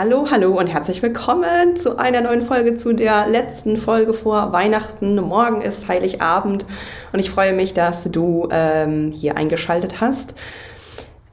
Hallo, 0.00 0.28
hallo 0.30 0.56
und 0.56 0.68
herzlich 0.68 1.02
willkommen 1.02 1.76
zu 1.76 1.98
einer 1.98 2.20
neuen 2.20 2.42
Folge, 2.42 2.76
zu 2.76 2.92
der 2.92 3.26
letzten 3.26 3.76
Folge 3.76 4.14
vor 4.14 4.52
Weihnachten. 4.52 5.16
Morgen 5.16 5.60
ist 5.60 5.88
Heiligabend 5.88 6.66
und 7.12 7.18
ich 7.18 7.32
freue 7.32 7.52
mich, 7.52 7.74
dass 7.74 8.04
du 8.04 8.48
ähm, 8.52 9.10
hier 9.12 9.36
eingeschaltet 9.36 10.00
hast. 10.00 10.36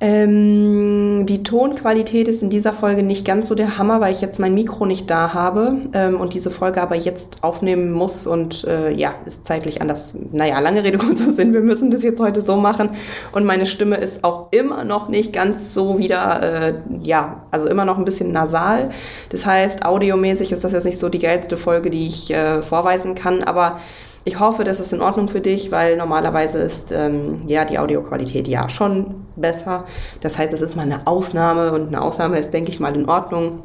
Ähm, 0.01 1.25
die 1.25 1.43
Tonqualität 1.43 2.27
ist 2.27 2.43
in 2.43 2.49
dieser 2.49 2.73
Folge 2.73 3.01
nicht 3.01 3.25
ganz 3.25 3.47
so 3.47 3.55
der 3.55 3.77
Hammer, 3.77 4.01
weil 4.01 4.11
ich 4.11 4.19
jetzt 4.19 4.39
mein 4.39 4.53
Mikro 4.53 4.85
nicht 4.85 5.09
da 5.09 5.33
habe 5.33 5.77
ähm, 5.93 6.19
und 6.19 6.33
diese 6.33 6.51
Folge 6.51 6.81
aber 6.81 6.95
jetzt 6.95 7.45
aufnehmen 7.45 7.93
muss 7.93 8.27
und 8.27 8.65
äh, 8.65 8.91
ja, 8.91 9.13
ist 9.25 9.45
zeitlich 9.45 9.81
anders. 9.81 10.13
Naja, 10.33 10.59
lange 10.59 10.83
Rede, 10.83 10.97
kurzer 10.99 11.31
Sinn, 11.31 11.53
wir 11.53 11.61
müssen 11.61 11.91
das 11.91 12.03
jetzt 12.03 12.19
heute 12.19 12.41
so 12.41 12.57
machen 12.57 12.89
und 13.31 13.45
meine 13.45 13.65
Stimme 13.65 13.95
ist 13.95 14.25
auch 14.25 14.51
immer 14.51 14.83
noch 14.83 15.07
nicht 15.07 15.31
ganz 15.31 15.73
so 15.73 15.97
wieder, 15.97 16.43
äh, 16.43 16.73
ja, 17.01 17.45
also 17.51 17.67
immer 17.67 17.85
noch 17.85 17.97
ein 17.97 18.05
bisschen 18.05 18.33
nasal. 18.33 18.89
Das 19.29 19.45
heißt, 19.45 19.85
audiomäßig 19.85 20.51
ist 20.51 20.65
das 20.65 20.73
jetzt 20.73 20.85
nicht 20.85 20.99
so 20.99 21.07
die 21.07 21.19
geilste 21.19 21.55
Folge, 21.55 21.89
die 21.89 22.05
ich 22.05 22.31
äh, 22.31 22.61
vorweisen 22.61 23.15
kann, 23.15 23.43
aber 23.43 23.79
ich 24.27 24.39
hoffe, 24.39 24.63
das 24.63 24.79
ist 24.79 24.91
in 24.91 25.01
Ordnung 25.01 25.29
für 25.29 25.39
dich, 25.39 25.71
weil 25.71 25.97
normalerweise 25.97 26.57
ist 26.57 26.91
ähm, 26.91 27.41
ja 27.47 27.63
die 27.63 27.77
Audioqualität 27.77 28.47
ja 28.47 28.67
schon 28.69 29.27
besser. 29.35 29.85
Das 30.21 30.39
heißt, 30.39 30.51
es 30.51 30.61
ist 30.61 30.75
mal 30.75 30.81
eine 30.81 31.05
Ausnahme 31.05 31.71
und 31.71 31.87
eine 31.89 32.01
Ausnahme 32.01 32.39
ist, 32.39 32.51
denke 32.51 32.71
ich 32.71 32.79
mal, 32.79 32.95
in 32.95 33.07
Ordnung. 33.07 33.61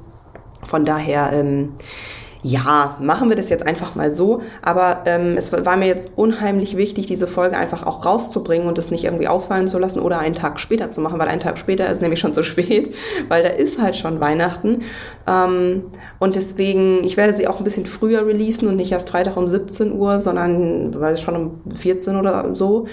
Von 0.62 0.84
daher 0.84 1.32
ähm, 1.32 1.72
ja, 2.42 2.96
machen 3.00 3.28
wir 3.28 3.36
das 3.36 3.50
jetzt 3.50 3.66
einfach 3.66 3.94
mal 3.94 4.12
so. 4.12 4.42
Aber 4.62 5.02
ähm, 5.06 5.36
es 5.36 5.52
war 5.52 5.76
mir 5.76 5.86
jetzt 5.86 6.10
unheimlich 6.16 6.76
wichtig, 6.76 7.06
diese 7.06 7.26
Folge 7.26 7.56
einfach 7.56 7.86
auch 7.86 8.04
rauszubringen 8.04 8.66
und 8.66 8.78
es 8.78 8.90
nicht 8.90 9.04
irgendwie 9.04 9.28
ausfallen 9.28 9.68
zu 9.68 9.78
lassen 9.78 10.00
oder 10.00 10.18
einen 10.18 10.34
Tag 10.34 10.58
später 10.58 10.90
zu 10.90 11.00
machen, 11.00 11.18
weil 11.18 11.28
einen 11.28 11.40
Tag 11.40 11.58
später 11.58 11.88
ist 11.88 12.00
nämlich 12.00 12.20
schon 12.20 12.34
zu 12.34 12.42
spät, 12.42 12.94
weil 13.28 13.42
da 13.42 13.50
ist 13.50 13.80
halt 13.80 13.96
schon 13.96 14.20
Weihnachten. 14.20 14.82
Ähm, 15.26 15.84
und 16.18 16.36
deswegen, 16.36 17.04
ich 17.04 17.16
werde 17.16 17.36
sie 17.36 17.46
auch 17.46 17.58
ein 17.58 17.64
bisschen 17.64 17.86
früher 17.86 18.26
releasen 18.26 18.68
und 18.68 18.76
nicht 18.76 18.92
erst 18.92 19.10
Freitag 19.10 19.36
um 19.36 19.46
17 19.46 19.92
Uhr, 19.92 20.20
sondern 20.20 20.98
weil 20.98 21.14
es 21.14 21.20
schon 21.20 21.36
um 21.36 21.60
14 21.74 22.16
oder 22.16 22.54
so 22.54 22.86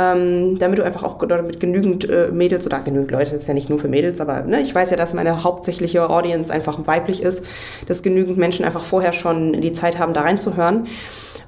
ähm, 0.00 0.58
damit 0.58 0.78
du 0.78 0.84
einfach 0.84 1.02
auch 1.02 1.20
mit 1.42 1.60
genügend 1.60 2.08
äh, 2.08 2.28
Mädels 2.32 2.66
oder 2.66 2.80
genügend 2.80 3.10
Leute, 3.10 3.32
das 3.32 3.42
ist 3.42 3.48
ja 3.48 3.54
nicht 3.54 3.68
nur 3.68 3.78
für 3.78 3.88
Mädels, 3.88 4.20
aber 4.20 4.42
ne, 4.42 4.60
ich 4.60 4.74
weiß 4.74 4.90
ja, 4.90 4.96
dass 4.96 5.14
meine 5.14 5.44
hauptsächliche 5.44 6.08
Audience 6.08 6.52
einfach 6.52 6.86
weiblich 6.86 7.22
ist, 7.22 7.44
dass 7.86 8.02
genügend 8.02 8.38
Menschen 8.38 8.64
einfach 8.64 8.82
vorher 8.82 9.12
schon 9.12 9.60
die 9.60 9.72
Zeit 9.72 9.98
haben, 9.98 10.14
da 10.14 10.22
reinzuhören 10.22 10.86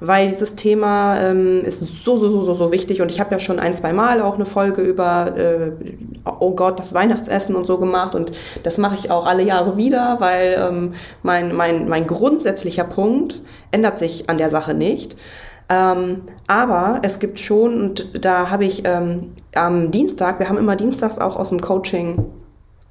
weil 0.05 0.27
dieses 0.27 0.57
Thema 0.57 1.17
ähm, 1.21 1.63
ist 1.63 1.79
so, 1.79 2.17
so, 2.17 2.29
so, 2.29 2.43
so, 2.43 2.53
so 2.53 2.71
wichtig 2.73 3.01
und 3.01 3.09
ich 3.09 3.21
habe 3.21 3.31
ja 3.31 3.39
schon 3.39 3.57
ein, 3.57 3.73
zwei 3.73 3.93
Mal 3.93 4.21
auch 4.21 4.35
eine 4.35 4.45
Folge 4.45 4.81
über, 4.81 5.33
äh, 5.37 5.71
oh 6.25 6.51
Gott, 6.51 6.77
das 6.77 6.93
Weihnachtsessen 6.93 7.55
und 7.55 7.65
so 7.65 7.77
gemacht 7.77 8.13
und 8.13 8.33
das 8.63 8.77
mache 8.77 8.95
ich 8.95 9.11
auch 9.11 9.25
alle 9.25 9.43
Jahre 9.43 9.77
wieder, 9.77 10.17
weil 10.19 10.57
ähm, 10.59 10.93
mein, 11.21 11.55
mein, 11.55 11.87
mein 11.87 12.05
grundsätzlicher 12.05 12.83
Punkt 12.83 13.39
ändert 13.71 13.97
sich 13.97 14.29
an 14.29 14.37
der 14.37 14.49
Sache 14.49 14.73
nicht. 14.73 15.15
Ähm, 15.73 16.21
aber 16.45 16.99
es 17.03 17.19
gibt 17.19 17.39
schon, 17.39 17.81
und 17.81 18.25
da 18.25 18.51
habe 18.51 18.65
ich 18.65 18.83
ähm, 18.85 19.33
am 19.55 19.89
Dienstag, 19.89 20.39
wir 20.39 20.47
haben 20.47 20.57
immer 20.57 20.75
dienstags 20.75 21.17
auch 21.17 21.35
aus 21.35 21.49
dem 21.49 21.61
Coaching 21.61 22.25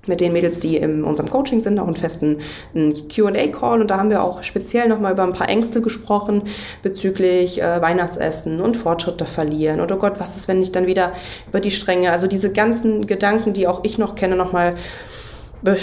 mit 0.06 0.20
den 0.20 0.32
Mädels, 0.32 0.58
die 0.58 0.78
in 0.78 1.04
unserem 1.04 1.30
Coaching 1.30 1.62
sind, 1.62 1.78
auch 1.78 1.86
einen 1.86 1.94
festen 1.94 2.38
QA-Call. 2.74 3.82
Und 3.82 3.88
da 3.88 3.98
haben 3.98 4.10
wir 4.10 4.24
auch 4.24 4.42
speziell 4.42 4.88
nochmal 4.88 5.12
über 5.12 5.22
ein 5.22 5.32
paar 5.32 5.48
Ängste 5.48 5.80
gesprochen 5.80 6.42
bezüglich 6.82 7.62
äh, 7.62 7.80
Weihnachtsessen 7.80 8.60
und 8.60 8.76
Fortschritte 8.76 9.26
verlieren. 9.26 9.80
Oder 9.80 9.94
oh 9.94 9.98
Gott, 10.00 10.14
was 10.18 10.36
ist, 10.36 10.48
wenn 10.48 10.60
ich 10.60 10.72
dann 10.72 10.88
wieder 10.88 11.12
über 11.48 11.60
die 11.60 11.70
Stränge, 11.70 12.10
also 12.10 12.26
diese 12.26 12.52
ganzen 12.52 13.06
Gedanken, 13.06 13.52
die 13.52 13.68
auch 13.68 13.84
ich 13.84 13.96
noch 13.96 14.16
kenne, 14.16 14.34
nochmal 14.34 14.74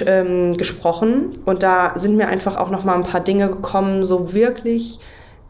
ähm, 0.06 0.58
gesprochen. 0.58 1.32
Und 1.46 1.64
da 1.64 1.94
sind 1.96 2.18
mir 2.18 2.28
einfach 2.28 2.58
auch 2.58 2.72
nochmal 2.72 2.96
ein 2.96 3.04
paar 3.04 3.22
Dinge 3.22 3.48
gekommen, 3.48 4.04
so 4.04 4.34
wirklich 4.34 5.00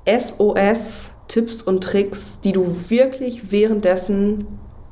SOS 0.08 1.10
Tipps 1.30 1.62
und 1.62 1.84
Tricks, 1.84 2.42
die 2.42 2.52
du 2.52 2.90
wirklich 2.90 3.52
währenddessen 3.52 4.46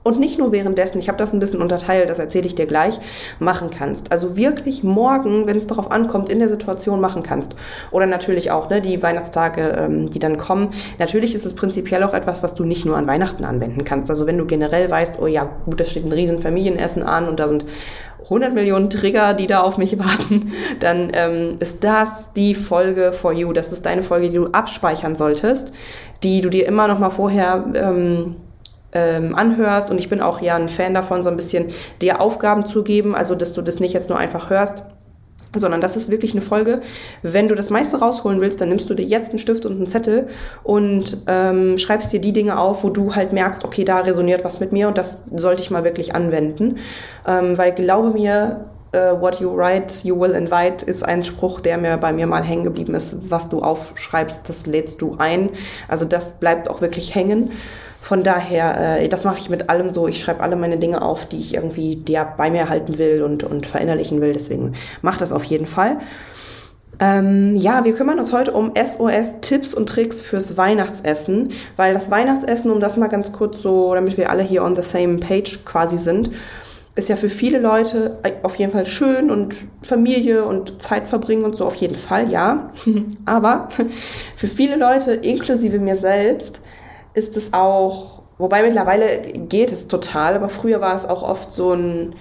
und 0.08 0.22
nicht 0.22 0.40
nur 0.40 0.54
währenddessen, 0.54 1.00
ich 1.00 1.10
habe 1.10 1.18
das 1.18 1.34
ein 1.34 1.40
bisschen 1.40 1.62
unterteilt, 1.62 2.10
das 2.10 2.18
erzähle 2.18 2.48
ich 2.48 2.56
dir 2.56 2.66
gleich, 2.66 2.98
machen 3.40 3.70
kannst. 3.70 4.10
Also 4.10 4.38
wirklich 4.38 4.82
morgen, 4.82 5.48
wenn 5.48 5.58
es 5.58 5.68
darauf 5.68 5.92
ankommt, 5.92 6.30
in 6.30 6.40
der 6.40 6.48
Situation 6.48 7.02
machen 7.02 7.24
kannst. 7.24 7.56
Oder 7.92 8.06
natürlich 8.06 8.50
auch 8.50 8.70
ne, 8.70 8.80
die 8.80 9.04
Weihnachtstage, 9.04 9.76
ähm, 9.78 10.10
die 10.10 10.20
dann 10.20 10.38
kommen. 10.38 10.70
Natürlich 10.98 11.36
ist 11.36 11.46
es 11.46 11.56
prinzipiell 11.56 12.06
auch 12.06 12.14
etwas, 12.14 12.42
was 12.42 12.56
du 12.56 12.64
nicht 12.64 12.86
nur 12.86 12.96
an 12.96 13.06
Weihnachten 13.06 13.44
anwenden 13.44 13.84
kannst. 13.84 14.10
Also 14.10 14.26
wenn 14.26 14.38
du 14.38 14.46
generell 14.46 14.90
weißt, 14.90 15.16
oh 15.20 15.28
ja, 15.28 15.50
gut, 15.66 15.82
da 15.82 15.84
steht 15.84 16.06
ein 16.06 16.14
riesen 16.14 16.40
Familienessen 16.40 17.04
an 17.04 17.28
und 17.28 17.42
da 17.42 17.50
sind 17.50 17.66
100 18.24 18.54
Millionen 18.54 18.90
Trigger, 18.90 19.34
die 19.34 19.48
da 19.48 19.60
auf 19.60 19.78
mich 19.78 20.00
warten, 20.00 20.54
dann 20.80 21.12
ähm, 21.12 21.56
ist 21.60 21.84
das 21.84 22.32
die 22.32 22.56
Folge 22.56 23.12
for 23.12 23.34
you. 23.34 23.52
Das 23.52 23.74
ist 23.74 23.86
deine 23.86 24.04
Folge, 24.04 24.30
die 24.30 24.38
du 24.38 24.46
abspeichern 24.48 25.18
solltest, 25.18 25.74
die 26.24 26.40
du 26.40 26.50
dir 26.50 26.66
immer 26.66 26.88
noch 26.88 26.98
mal 26.98 27.10
vorher 27.10 27.66
ähm, 27.76 28.38
ähm, 28.94 29.36
anhörst. 29.36 29.90
Und 29.90 29.98
ich 29.98 30.10
bin 30.10 30.22
auch 30.22 30.42
ja 30.42 30.56
ein 30.56 30.70
Fan 30.70 30.94
davon, 30.94 31.24
so 31.24 31.30
ein 31.30 31.36
bisschen 31.36 31.68
dir 32.02 32.22
Aufgaben 32.22 32.66
zu 32.66 32.84
geben, 32.84 33.16
also 33.16 33.36
dass 33.36 33.54
du 33.54 33.62
das 33.62 33.80
nicht 33.80 33.94
jetzt 33.94 34.10
nur 34.10 34.18
einfach 34.18 34.50
hörst, 34.50 34.84
sondern 35.56 35.82
das 35.82 35.96
ist 35.96 36.10
wirklich 36.10 36.34
eine 36.34 36.42
Folge. 36.42 36.82
Wenn 37.22 37.48
du 37.48 37.56
das 37.56 37.70
meiste 37.70 38.00
rausholen 38.00 38.42
willst, 38.42 38.62
dann 38.62 38.70
nimmst 38.70 38.90
du 38.90 38.94
dir 38.94 39.06
jetzt 39.06 39.30
einen 39.30 39.40
Stift 39.40 39.66
und 39.66 39.74
einen 39.74 39.88
Zettel 39.88 40.28
und 40.64 41.18
ähm, 41.28 41.78
schreibst 41.78 42.12
dir 42.14 42.20
die 42.20 42.34
Dinge 42.34 42.60
auf, 42.60 42.84
wo 42.84 42.90
du 42.90 43.16
halt 43.16 43.34
merkst, 43.34 43.64
okay, 43.64 43.86
da 43.86 44.00
resoniert 44.00 44.44
was 44.44 44.60
mit 44.60 44.72
mir 44.72 44.88
und 44.88 44.98
das 44.98 45.26
sollte 45.36 45.62
ich 45.62 45.72
mal 45.72 45.84
wirklich 45.84 46.16
anwenden. 46.16 46.78
Ähm, 47.26 47.58
weil 47.58 47.74
glaube 47.74 48.12
mir, 48.12 48.66
uh, 48.94 49.20
what 49.20 49.40
you 49.40 49.56
write, 49.56 50.06
you 50.06 50.20
will 50.20 50.32
invite 50.32 50.86
ist 50.86 51.04
ein 51.04 51.24
Spruch, 51.24 51.60
der 51.60 51.78
mir 51.78 51.98
bei 51.98 52.14
mir 52.14 52.28
mal 52.28 52.44
hängen 52.44 52.64
geblieben 52.64 52.96
ist. 52.96 53.30
Was 53.30 53.50
du 53.50 53.62
aufschreibst, 53.62 54.48
das 54.50 54.66
lädst 54.66 55.02
du 55.02 55.16
ein. 55.18 55.50
Also 55.88 56.06
das 56.06 56.34
bleibt 56.34 56.70
auch 56.70 56.82
wirklich 56.82 57.16
hängen. 57.16 57.52
Von 58.02 58.24
daher, 58.24 59.00
äh, 59.00 59.10
das 59.10 59.24
mache 59.24 59.40
ich 59.40 59.50
mit 59.50 59.70
allem 59.70 59.92
so. 59.92 60.08
Ich 60.08 60.22
schreibe 60.22 60.42
alle 60.42 60.56
meine 60.56 60.78
Dinge 60.78 61.02
auf, 61.02 61.26
die 61.26 61.40
ich 61.40 61.54
irgendwie 61.54 62.02
ja, 62.08 62.24
bei 62.38 62.50
mir 62.50 62.70
halten 62.70 62.98
will 62.98 63.22
und, 63.24 63.44
und 63.44 63.66
verinnerlichen 63.66 64.22
will. 64.22 64.34
Deswegen 64.34 64.74
mach 65.02 65.18
das 65.18 65.32
auf 65.32 65.44
jeden 65.44 65.68
Fall. 65.68 65.98
Ähm, 67.00 67.56
ja, 67.56 67.86
wir 67.86 67.94
kümmern 67.94 68.18
uns 68.18 68.34
heute 68.34 68.54
um 68.54 68.72
SOS-Tipps 68.76 69.74
und 69.74 69.88
Tricks 69.88 70.22
fürs 70.22 70.58
Weihnachtsessen, 70.58 71.52
weil 71.76 71.94
das 71.94 72.10
Weihnachtsessen, 72.10 72.72
um 72.72 72.80
das 72.80 72.98
mal 72.98 73.08
ganz 73.08 73.32
kurz 73.32 73.62
so, 73.62 73.94
damit 73.94 74.18
wir 74.18 74.32
alle 74.32 74.42
hier 74.42 74.64
on 74.64 74.76
the 74.76 74.82
same 74.82 75.18
page 75.18 75.60
quasi 75.64 75.98
sind, 75.98 76.32
ist 76.96 77.10
ja 77.10 77.16
für 77.16 77.30
viele 77.30 77.60
Leute 77.60 78.18
auf 78.42 78.56
jeden 78.56 78.72
Fall 78.72 78.88
schön 78.88 79.30
und 79.30 79.56
Familie 79.84 80.46
und 80.46 80.82
Zeit 80.82 81.08
verbringen 81.08 81.44
und 81.44 81.56
so 81.56 81.66
auf 81.66 81.76
jeden 81.76 81.96
Fall, 81.96 82.32
ja. 82.32 82.72
Aber 83.26 83.70
für 84.36 84.48
viele 84.48 84.76
Leute, 84.76 85.14
inklusive 85.14 85.78
mir 85.78 85.96
selbst, 85.96 86.62
ist 87.18 87.36
es 87.36 87.52
auch, 87.52 88.22
wobei 88.38 88.62
mittlerweile 88.62 89.08
geht 89.50 89.72
es 89.72 89.88
total, 89.88 90.36
aber 90.36 90.50
früher 90.50 90.82
war 90.82 90.96
es 90.96 91.06
auch 91.06 91.24
oft 91.24 91.52
so 91.52 91.74
ein, 91.74 92.14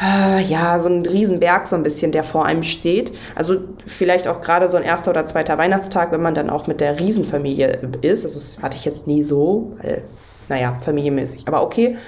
äh, 0.00 0.42
ja, 0.42 0.80
so 0.80 0.88
ein 0.88 1.04
Riesenberg 1.04 1.66
so 1.68 1.76
ein 1.76 1.82
bisschen, 1.82 2.12
der 2.12 2.24
vor 2.24 2.46
einem 2.46 2.62
steht. 2.62 3.12
Also 3.34 3.60
vielleicht 3.86 4.26
auch 4.26 4.40
gerade 4.40 4.70
so 4.70 4.78
ein 4.78 4.82
erster 4.82 5.10
oder 5.10 5.26
zweiter 5.26 5.58
Weihnachtstag, 5.58 6.12
wenn 6.12 6.22
man 6.22 6.34
dann 6.34 6.48
auch 6.48 6.66
mit 6.66 6.80
der 6.80 6.98
Riesenfamilie 6.98 7.90
ist. 8.00 8.24
Also 8.24 8.38
das 8.38 8.62
hatte 8.62 8.78
ich 8.78 8.86
jetzt 8.86 9.06
nie 9.06 9.22
so, 9.22 9.76
weil, 9.82 10.02
naja, 10.48 10.78
familienmäßig. 10.80 11.46
Aber 11.46 11.62
okay. 11.62 11.98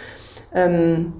Ähm, 0.55 1.13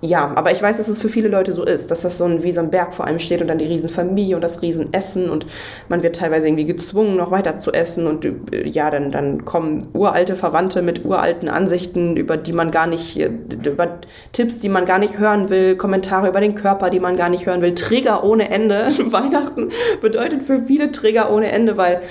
ja, 0.00 0.32
aber 0.36 0.52
ich 0.52 0.62
weiß, 0.62 0.76
dass 0.76 0.86
es 0.86 1.00
für 1.00 1.08
viele 1.08 1.28
Leute 1.28 1.52
so 1.52 1.64
ist, 1.64 1.90
dass 1.90 2.02
das 2.02 2.18
so 2.18 2.24
ein, 2.24 2.44
wie 2.44 2.52
so 2.52 2.60
ein 2.60 2.70
Berg 2.70 2.94
vor 2.94 3.04
einem 3.04 3.18
steht 3.18 3.42
und 3.42 3.48
dann 3.48 3.58
die 3.58 3.66
Riesenfamilie 3.66 4.36
und 4.36 4.42
das 4.42 4.62
Riesenessen 4.62 5.28
und 5.28 5.46
man 5.88 6.04
wird 6.04 6.14
teilweise 6.14 6.46
irgendwie 6.46 6.66
gezwungen, 6.66 7.16
noch 7.16 7.32
weiter 7.32 7.58
zu 7.58 7.72
essen 7.72 8.06
und 8.06 8.24
äh, 8.24 8.68
ja, 8.68 8.90
dann, 8.90 9.10
dann 9.10 9.44
kommen 9.44 9.88
uralte 9.94 10.36
Verwandte 10.36 10.82
mit 10.82 11.04
uralten 11.04 11.48
Ansichten, 11.48 12.16
über 12.16 12.36
die 12.36 12.52
man 12.52 12.70
gar 12.70 12.86
nicht, 12.86 13.18
äh, 13.18 13.28
über 13.64 13.98
Tipps, 14.32 14.60
die 14.60 14.68
man 14.68 14.84
gar 14.84 15.00
nicht 15.00 15.18
hören 15.18 15.50
will, 15.50 15.76
Kommentare 15.76 16.28
über 16.28 16.40
den 16.40 16.54
Körper, 16.54 16.90
die 16.90 17.00
man 17.00 17.16
gar 17.16 17.28
nicht 17.28 17.46
hören 17.46 17.60
will, 17.60 17.74
Trigger 17.74 18.22
ohne 18.22 18.50
Ende. 18.50 18.92
Weihnachten 19.10 19.70
bedeutet 20.00 20.44
für 20.44 20.62
viele 20.62 20.92
Trigger 20.92 21.32
ohne 21.32 21.50
Ende, 21.50 21.76
weil 21.76 22.02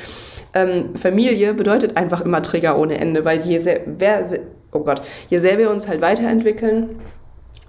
ähm, 0.54 0.95
Familie 0.95 1.54
bedeutet 1.54 1.95
einfach 1.95 2.19
immer 2.25 2.42
Trigger 2.42 2.78
ohne 2.78 2.98
Ende, 2.98 3.24
weil 3.24 3.40
je 3.40 3.60
sehr, 3.60 3.80
wer, 3.86 4.25
oh 4.74 4.80
Gott, 4.80 5.01
je 5.30 5.38
sehr 5.38 5.57
wir 5.57 5.69
uns 5.72 5.88
halt 5.88 6.01
weiterentwickeln, 6.01 6.98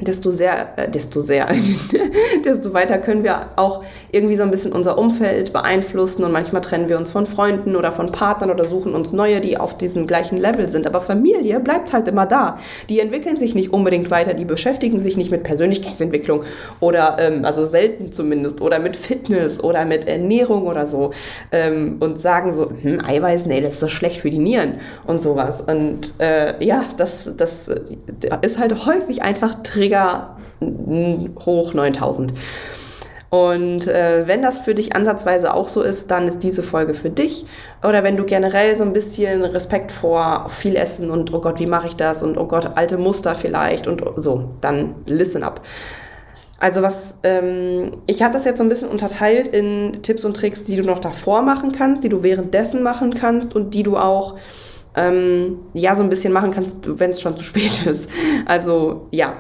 desto 0.01 0.31
sehr, 0.31 0.69
äh, 0.77 0.89
desto 0.89 1.21
sehr, 1.21 1.49
desto 2.45 2.73
weiter 2.73 2.99
können 2.99 3.25
wir 3.25 3.49
auch 3.57 3.83
irgendwie 4.13 4.37
so 4.37 4.45
ein 4.45 4.51
bisschen 4.51 4.73
unser 4.73 4.97
Umfeld 4.97 5.53
beeinflussen 5.53 6.25
und 6.25 6.33
manchmal 6.33 6.63
trennen 6.63 6.89
wir 6.89 6.99
uns 6.99 7.11
von 7.11 7.27
Freunden 7.27 7.75
oder 7.75 7.91
von 7.91 8.13
Partnern 8.13 8.51
oder 8.51 8.65
suchen 8.65 8.95
uns 8.95 9.13
neue, 9.13 9.41
die 9.41 9.59
auf 9.59 9.77
diesem 9.77 10.07
gleichen 10.07 10.39
Level 10.39 10.69
sind. 10.69 10.87
Aber 10.87 11.01
Familie 11.01 11.59
bleibt 11.59 11.93
halt 11.93 12.07
immer 12.07 12.27
da. 12.27 12.59
Die 12.89 13.01
entwickeln 13.01 13.39
sich 13.39 13.55
nicht 13.55 13.73
unbedingt 13.73 14.11
weiter, 14.11 14.35
die 14.35 14.45
beschäftigen 14.45 15.01
sich 15.01 15.17
nicht 15.17 15.31
mit 15.31 15.43
Persönlichkeitsentwicklung 15.43 16.45
oder, 16.79 17.17
ähm, 17.19 17.45
also 17.45 17.65
selten 17.65 18.13
zumindest, 18.13 18.61
oder 18.61 18.79
mit 18.79 18.97
Fitness 18.97 19.63
oder 19.63 19.85
mit 19.85 20.07
Ernährung 20.07 20.67
oder 20.67 20.87
so 20.87 21.11
ähm, 21.51 21.97
und 21.99 22.21
sagen 22.21 22.53
so, 22.53 22.71
hm, 22.83 23.05
Eiweiß, 23.05 23.47
nee, 23.47 23.61
das 23.61 23.75
ist 23.75 23.81
so 23.81 23.89
schlecht 23.89 24.21
für 24.21 24.31
die 24.31 24.39
Nieren 24.39 24.75
und 25.07 25.23
sowas. 25.23 25.61
Und 25.61 26.15
äh, 26.21 26.65
ja, 26.65 26.85
das, 26.97 27.33
das 27.37 27.69
ist 28.43 28.59
halt 28.59 28.87
häufig 28.87 29.23
einfach 29.23 29.57
Trigger 29.65 29.78
Trigger 29.79 30.37
hoch 31.45 31.75
9000. 31.75 32.35
Und 33.31 33.87
äh, 33.89 34.27
wenn 34.27 34.41
das 34.41 34.61
für 34.61 34.75
dich 34.75 34.97
ansatzweise 34.97 35.53
auch 35.53 35.69
so 35.69 35.83
ist, 35.83 36.11
dann 36.11 36.29
ist 36.29 36.39
diese 36.39 36.63
Folge 36.63 36.95
für 36.95 37.11
dich. 37.11 37.45
Oder 37.87 38.03
wenn 38.03 38.17
du 38.17 38.25
generell 38.25 38.75
so 38.75 38.85
ein 38.85 38.95
bisschen 38.95 39.45
Respekt 39.45 39.93
vor 39.93 40.49
viel 40.49 40.77
Essen 40.77 41.11
und 41.11 41.33
oh 41.35 41.41
Gott, 41.41 41.61
wie 41.61 41.67
mache 41.67 41.89
ich 41.89 41.97
das 41.97 42.23
und 42.23 42.39
oh 42.39 42.47
Gott, 42.47 42.71
alte 42.77 42.97
Muster 42.97 43.35
vielleicht 43.35 43.87
und 43.87 44.03
so, 44.17 44.51
dann 44.63 44.95
listen 45.05 45.43
up. 45.43 45.61
Also 46.59 46.83
was, 46.83 47.19
ähm, 47.23 47.99
ich 48.07 48.23
hatte 48.23 48.35
das 48.35 48.45
jetzt 48.45 48.59
so 48.59 48.65
ein 48.65 48.69
bisschen 48.69 48.89
unterteilt 48.89 49.47
in 49.49 50.03
Tipps 50.03 50.25
und 50.25 50.35
Tricks, 50.35 50.65
die 50.65 50.77
du 50.77 50.83
noch 50.83 50.99
davor 50.99 51.43
machen 51.43 51.73
kannst, 51.73 52.03
die 52.03 52.09
du 52.09 52.23
währenddessen 52.23 52.83
machen 52.83 53.15
kannst 53.15 53.55
und 53.55 53.75
die 53.75 53.83
du 53.83 53.97
auch 53.97 54.37
ähm, 54.97 55.59
ja 55.75 55.95
so 55.95 56.03
ein 56.03 56.09
bisschen 56.09 56.33
machen 56.33 56.51
kannst, 56.51 56.99
wenn 56.99 57.11
es 57.11 57.21
schon 57.21 57.37
zu 57.37 57.45
spät 57.45 57.87
ist. 57.87 58.09
Also 58.47 59.07
ja, 59.11 59.37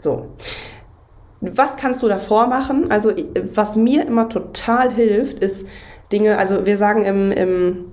so. 0.00 0.26
Was 1.40 1.76
kannst 1.76 2.02
du 2.02 2.08
davor 2.08 2.48
machen? 2.48 2.90
Also, 2.90 3.12
was 3.54 3.74
mir 3.76 4.06
immer 4.06 4.28
total 4.28 4.90
hilft, 4.92 5.38
ist 5.38 5.68
Dinge, 6.12 6.38
also 6.38 6.66
wir 6.66 6.76
sagen 6.76 7.04
im, 7.04 7.32
im, 7.32 7.84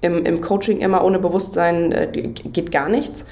im, 0.00 0.24
im 0.24 0.40
Coaching 0.40 0.78
immer, 0.78 1.04
ohne 1.04 1.18
Bewusstsein 1.18 1.92
äh, 1.92 2.06
geht 2.10 2.72
gar 2.72 2.88
nichts. 2.88 3.26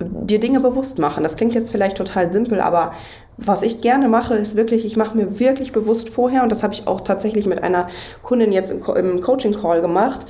Dir 0.00 0.40
Dinge 0.40 0.60
bewusst 0.60 0.98
machen. 0.98 1.22
Das 1.22 1.36
klingt 1.36 1.54
jetzt 1.54 1.70
vielleicht 1.70 1.96
total 1.96 2.30
simpel, 2.30 2.60
aber 2.60 2.92
was 3.36 3.62
ich 3.62 3.80
gerne 3.80 4.08
mache, 4.08 4.34
ist 4.34 4.56
wirklich, 4.56 4.84
ich 4.84 4.96
mache 4.96 5.16
mir 5.16 5.38
wirklich 5.38 5.72
bewusst 5.72 6.08
vorher, 6.08 6.42
und 6.42 6.50
das 6.50 6.64
habe 6.64 6.74
ich 6.74 6.88
auch 6.88 7.02
tatsächlich 7.02 7.46
mit 7.46 7.62
einer 7.62 7.86
Kundin 8.22 8.50
jetzt 8.50 8.72
im, 8.72 8.82
im 8.96 9.20
Coaching-Call 9.20 9.80
gemacht, 9.80 10.26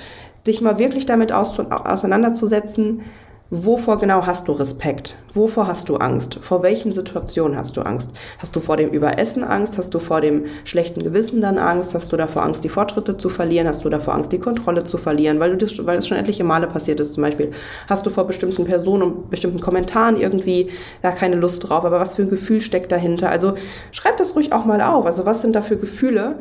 dich 0.46 0.61
mal 0.61 0.79
wirklich 0.79 1.06
damit 1.06 1.32
aus, 1.32 1.58
auseinanderzusetzen, 1.58 3.02
Wovor 3.50 3.99
genau 3.99 4.27
hast 4.27 4.47
du 4.47 4.53
Respekt? 4.53 5.17
Wovor 5.33 5.67
hast 5.67 5.89
du 5.89 5.97
Angst? 5.97 6.39
Vor 6.43 6.62
welchen 6.62 6.93
Situationen 6.93 7.56
hast 7.56 7.79
du 7.79 7.81
Angst? 7.81 8.11
Hast 8.37 8.55
du 8.55 8.61
vor 8.61 8.77
dem 8.77 8.91
Überessen 8.91 9.43
Angst? 9.43 9.79
Hast 9.79 9.95
du 9.95 10.00
vor 10.00 10.21
dem 10.21 10.45
schlechten 10.65 11.03
Gewissen 11.03 11.41
dann 11.41 11.56
Angst? 11.56 11.95
Hast 11.95 12.12
du 12.12 12.19
davor 12.19 12.43
Angst, 12.43 12.62
die 12.62 12.69
Fortschritte 12.69 13.17
zu 13.17 13.31
verlieren? 13.31 13.67
Hast 13.67 13.83
du 13.87 13.89
davor 13.89 14.17
Angst, 14.17 14.33
die 14.33 14.39
Kontrolle 14.39 14.85
zu 14.85 14.99
verlieren, 14.99 15.41
weil, 15.41 15.53
du 15.53 15.56
das, 15.56 15.87
weil 15.87 15.97
es 15.97 16.06
schon 16.06 16.19
etliche 16.19 16.45
Male 16.45 16.67
passiert 16.67 17.00
ist 17.00 17.15
zum 17.15 17.23
Beispiel? 17.23 17.53
Hast 17.89 18.05
du 18.05 18.11
vor 18.11 18.27
bestimmten 18.27 18.67
Personen 18.67 19.03
und 19.03 19.31
bestimmten 19.31 19.61
Kommentaren 19.61 20.21
irgendwie 20.21 20.69
da 21.01 21.12
keine 21.12 21.37
Lust 21.37 21.67
drauf? 21.67 21.87
Aber 21.87 22.01
was 22.01 22.17
für 22.17 22.25
ein 22.25 22.29
Gefühl 22.29 22.61
steckt 22.61 22.93
dahinter? 22.93 23.31
Also 23.31 23.55
schreib 23.93 24.19
das 24.19 24.37
ruhig 24.37 24.53
auch 24.53 24.67
mal 24.67 24.83
auf. 24.83 25.06
Also 25.06 25.25
was 25.25 25.41
sind 25.41 25.56
da 25.56 25.62
für 25.62 25.79
Gefühle? 25.79 26.39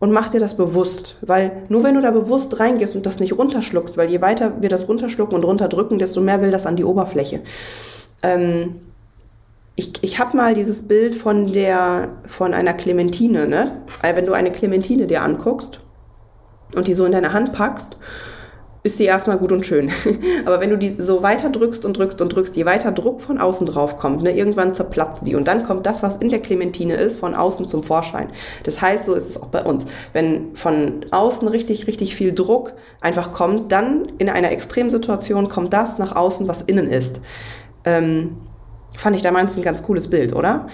Und 0.00 0.12
mach 0.12 0.28
dir 0.28 0.40
das 0.40 0.56
bewusst, 0.56 1.16
weil 1.22 1.62
nur 1.68 1.82
wenn 1.84 1.94
du 1.94 2.00
da 2.00 2.10
bewusst 2.10 2.58
reingehst 2.60 2.96
und 2.96 3.06
das 3.06 3.20
nicht 3.20 3.38
runterschluckst, 3.38 3.96
weil 3.96 4.10
je 4.10 4.20
weiter 4.20 4.60
wir 4.60 4.68
das 4.68 4.88
runterschlucken 4.88 5.34
und 5.34 5.44
runterdrücken, 5.44 5.98
desto 5.98 6.20
mehr 6.20 6.42
will 6.42 6.50
das 6.50 6.66
an 6.66 6.76
die 6.76 6.84
Oberfläche. 6.84 7.40
Ähm, 8.22 8.76
ich 9.76 9.92
ich 10.02 10.18
habe 10.18 10.36
mal 10.36 10.54
dieses 10.54 10.86
Bild 10.86 11.14
von 11.14 11.52
der 11.52 12.12
von 12.26 12.54
einer 12.54 12.74
Clementine, 12.74 13.48
ne? 13.48 13.82
Wenn 14.02 14.26
du 14.26 14.32
eine 14.32 14.52
Clementine 14.52 15.06
dir 15.06 15.22
anguckst 15.22 15.80
und 16.76 16.86
die 16.88 16.94
so 16.94 17.04
in 17.04 17.12
deine 17.12 17.32
Hand 17.32 17.52
packst 17.52 17.96
ist 18.84 18.98
die 18.98 19.04
erstmal 19.04 19.38
gut 19.38 19.50
und 19.50 19.64
schön. 19.64 19.90
Aber 20.44 20.60
wenn 20.60 20.68
du 20.68 20.76
die 20.76 20.96
so 20.98 21.22
weiter 21.22 21.48
drückst 21.48 21.86
und 21.86 21.96
drückst 21.96 22.20
und 22.20 22.28
drückst, 22.28 22.54
je 22.54 22.66
weiter 22.66 22.92
Druck 22.92 23.22
von 23.22 23.38
außen 23.38 23.66
drauf 23.66 23.96
kommt, 23.96 24.22
ne, 24.22 24.36
irgendwann 24.36 24.74
zerplatzt 24.74 25.26
die. 25.26 25.34
Und 25.34 25.48
dann 25.48 25.64
kommt 25.64 25.86
das, 25.86 26.02
was 26.02 26.18
in 26.18 26.28
der 26.28 26.40
Clementine 26.40 26.94
ist, 26.96 27.18
von 27.18 27.34
außen 27.34 27.66
zum 27.66 27.82
Vorschein. 27.82 28.28
Das 28.62 28.82
heißt, 28.82 29.06
so 29.06 29.14
ist 29.14 29.30
es 29.30 29.42
auch 29.42 29.48
bei 29.48 29.64
uns. 29.64 29.86
Wenn 30.12 30.54
von 30.54 31.06
außen 31.10 31.48
richtig, 31.48 31.86
richtig 31.86 32.14
viel 32.14 32.34
Druck 32.34 32.74
einfach 33.00 33.32
kommt, 33.32 33.72
dann 33.72 34.12
in 34.18 34.28
einer 34.28 34.52
Extremsituation 34.52 35.48
kommt 35.48 35.72
das 35.72 35.98
nach 35.98 36.14
außen, 36.14 36.46
was 36.46 36.60
innen 36.60 36.90
ist. 36.90 37.22
Ähm, 37.86 38.36
fand 38.94 39.16
ich 39.16 39.22
damals 39.22 39.56
ein 39.56 39.62
ganz 39.62 39.82
cooles 39.82 40.10
Bild, 40.10 40.34
oder? 40.34 40.68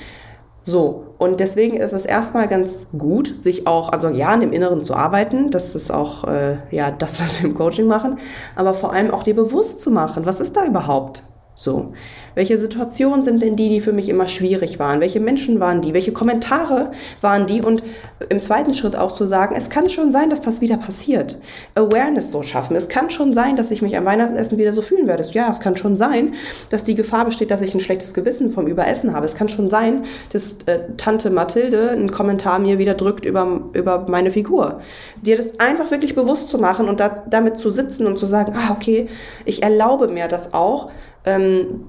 So, 0.65 1.10
und 1.21 1.39
deswegen 1.39 1.77
ist 1.77 1.93
es 1.93 2.07
erstmal 2.07 2.49
ganz 2.49 2.87
gut, 2.97 3.43
sich 3.43 3.67
auch, 3.67 3.91
also 3.91 4.09
ja, 4.09 4.29
an 4.29 4.41
dem 4.41 4.55
Inneren 4.55 4.83
zu 4.83 4.95
arbeiten. 4.95 5.51
Das 5.51 5.75
ist 5.75 5.91
auch 5.91 6.25
äh, 6.25 6.57
ja 6.71 6.91
das, 6.91 7.21
was 7.21 7.43
wir 7.43 7.51
im 7.51 7.55
Coaching 7.55 7.87
machen, 7.87 8.19
aber 8.57 8.73
vor 8.73 8.95
allem 8.95 9.11
auch 9.11 9.23
dir 9.23 9.37
bewusst 9.37 9.83
zu 9.83 9.91
machen, 9.91 10.25
was 10.25 10.41
ist 10.41 10.57
da 10.57 10.65
überhaupt? 10.65 11.25
So. 11.63 11.93
Welche 12.35 12.57
Situationen 12.57 13.23
sind 13.23 13.43
denn 13.43 13.55
die, 13.55 13.69
die 13.69 13.83
für 13.83 13.93
mich 13.93 14.09
immer 14.09 14.29
schwierig 14.29 14.79
waren? 14.79 15.01
Welche 15.01 15.21
Menschen 15.21 15.61
waren 15.61 15.83
die? 15.83 15.93
Welche 15.93 16.11
Kommentare 16.11 16.91
waren 17.21 17.47
die? 17.47 17.61
Und 17.61 17.83
im 18.31 18.41
zweiten 18.41 18.73
Schritt 18.73 18.97
auch 18.97 19.13
zu 19.13 19.27
sagen, 19.27 19.55
es 19.55 19.69
kann 19.69 19.91
schon 19.91 20.11
sein, 20.11 20.31
dass 20.31 20.41
das 20.41 20.63
wieder 20.63 20.79
passiert. 20.79 21.39
Awareness 21.75 22.31
so 22.31 22.43
schaffen. 22.43 22.77
Es 22.77 22.89
kann 22.89 23.11
schon 23.11 23.35
sein, 23.35 23.57
dass 23.57 23.71
ich 23.71 23.83
mich 23.83 23.95
am 23.99 24.07
Weihnachtsessen 24.07 24.57
wieder 24.57 24.73
so 24.73 24.81
fühlen 24.81 25.07
werde. 25.07 25.23
Ja, 25.33 25.51
es 25.51 25.61
kann 25.61 25.77
schon 25.77 25.99
sein, 25.99 26.33
dass 26.71 26.85
die 26.85 26.95
Gefahr 26.95 27.27
besteht, 27.27 27.51
dass 27.51 27.61
ich 27.61 27.75
ein 27.75 27.81
schlechtes 27.81 28.15
Gewissen 28.15 28.53
vom 28.53 28.67
Überessen 28.67 29.13
habe. 29.13 29.27
Es 29.27 29.35
kann 29.35 29.51
schon 29.51 29.69
sein, 29.69 30.05
dass 30.33 30.63
äh, 30.65 30.95
Tante 30.97 31.29
Mathilde 31.29 31.91
einen 31.91 32.11
Kommentar 32.11 32.59
mir 32.59 32.79
wieder 32.79 32.95
drückt 32.95 33.27
über, 33.27 33.69
über 33.75 34.07
meine 34.09 34.31
Figur. 34.31 34.81
Dir 35.21 35.37
das 35.37 35.61
einfach 35.61 35.91
wirklich 35.91 36.15
bewusst 36.15 36.49
zu 36.49 36.57
machen 36.57 36.89
und 36.89 37.01
da, 37.01 37.23
damit 37.29 37.59
zu 37.59 37.69
sitzen 37.69 38.07
und 38.07 38.19
zu 38.19 38.25
sagen, 38.25 38.55
ah, 38.57 38.73
okay, 38.73 39.09
ich 39.45 39.63
erlaube 39.63 40.09
mir 40.09 40.27
das 40.27 40.55
auch, 40.55 40.91
ähm, 41.25 41.87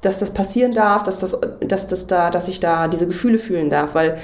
dass 0.00 0.18
das 0.18 0.34
passieren 0.34 0.72
darf, 0.72 1.04
dass 1.04 1.20
das, 1.20 1.40
dass 1.60 1.86
das 1.86 2.06
da, 2.06 2.30
dass 2.30 2.48
ich 2.48 2.60
da 2.60 2.88
diese 2.88 3.06
Gefühle 3.06 3.38
fühlen 3.38 3.70
darf, 3.70 3.94
weil 3.94 4.18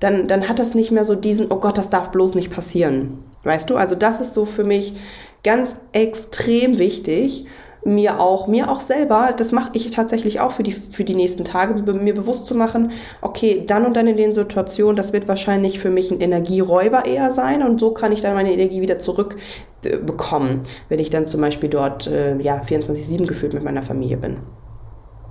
dann, 0.00 0.28
dann 0.28 0.48
hat 0.48 0.58
das 0.58 0.74
nicht 0.74 0.90
mehr 0.90 1.04
so 1.04 1.14
diesen, 1.14 1.50
oh 1.50 1.56
Gott, 1.56 1.76
das 1.76 1.90
darf 1.90 2.10
bloß 2.10 2.34
nicht 2.34 2.50
passieren. 2.50 3.24
Weißt 3.44 3.68
du? 3.68 3.76
Also 3.76 3.94
das 3.94 4.20
ist 4.20 4.34
so 4.34 4.44
für 4.44 4.64
mich 4.64 4.96
ganz 5.42 5.80
extrem 5.92 6.78
wichtig, 6.78 7.46
mir 7.88 8.20
auch, 8.20 8.46
mir 8.46 8.70
auch 8.70 8.80
selber, 8.80 9.34
das 9.36 9.52
mache 9.52 9.70
ich 9.72 9.90
tatsächlich 9.90 10.40
auch 10.40 10.52
für 10.52 10.62
die, 10.62 10.72
für 10.72 11.04
die 11.04 11.14
nächsten 11.14 11.44
Tage, 11.44 11.74
mir 11.92 12.14
bewusst 12.14 12.46
zu 12.46 12.54
machen, 12.54 12.92
okay, 13.20 13.64
dann 13.66 13.86
und 13.86 13.96
dann 13.96 14.06
in 14.06 14.16
den 14.16 14.34
Situationen, 14.34 14.96
das 14.96 15.12
wird 15.12 15.28
wahrscheinlich 15.28 15.78
für 15.78 15.90
mich 15.90 16.10
ein 16.10 16.20
Energieräuber 16.20 17.04
eher 17.06 17.30
sein 17.30 17.62
und 17.62 17.80
so 17.80 17.92
kann 17.92 18.12
ich 18.12 18.22
dann 18.22 18.34
meine 18.34 18.52
Energie 18.52 18.80
wieder 18.80 18.98
zurückbekommen, 18.98 20.60
wenn 20.88 20.98
ich 20.98 21.10
dann 21.10 21.26
zum 21.26 21.40
Beispiel 21.40 21.70
dort 21.70 22.06
äh, 22.06 22.36
ja, 22.38 22.60
24-7 22.60 23.26
gefühlt 23.26 23.54
mit 23.54 23.64
meiner 23.64 23.82
Familie 23.82 24.16
bin. 24.16 24.38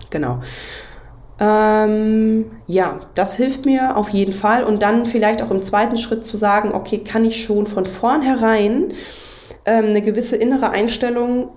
Genau. 0.10 0.40
Ähm, 1.40 2.46
ja, 2.66 3.02
das 3.14 3.36
hilft 3.36 3.66
mir 3.66 3.96
auf 3.96 4.10
jeden 4.10 4.34
Fall. 4.34 4.64
Und 4.64 4.82
dann 4.82 5.06
vielleicht 5.06 5.44
auch 5.44 5.52
im 5.52 5.62
zweiten 5.62 5.98
Schritt 5.98 6.26
zu 6.26 6.36
sagen, 6.36 6.72
okay, 6.74 7.00
kann 7.00 7.26
ich 7.26 7.44
schon 7.44 7.68
von 7.68 7.86
vornherein 7.86 8.94
ähm, 9.66 9.86
eine 9.86 10.02
gewisse 10.02 10.36
innere 10.36 10.72
Einstellung 10.72 11.50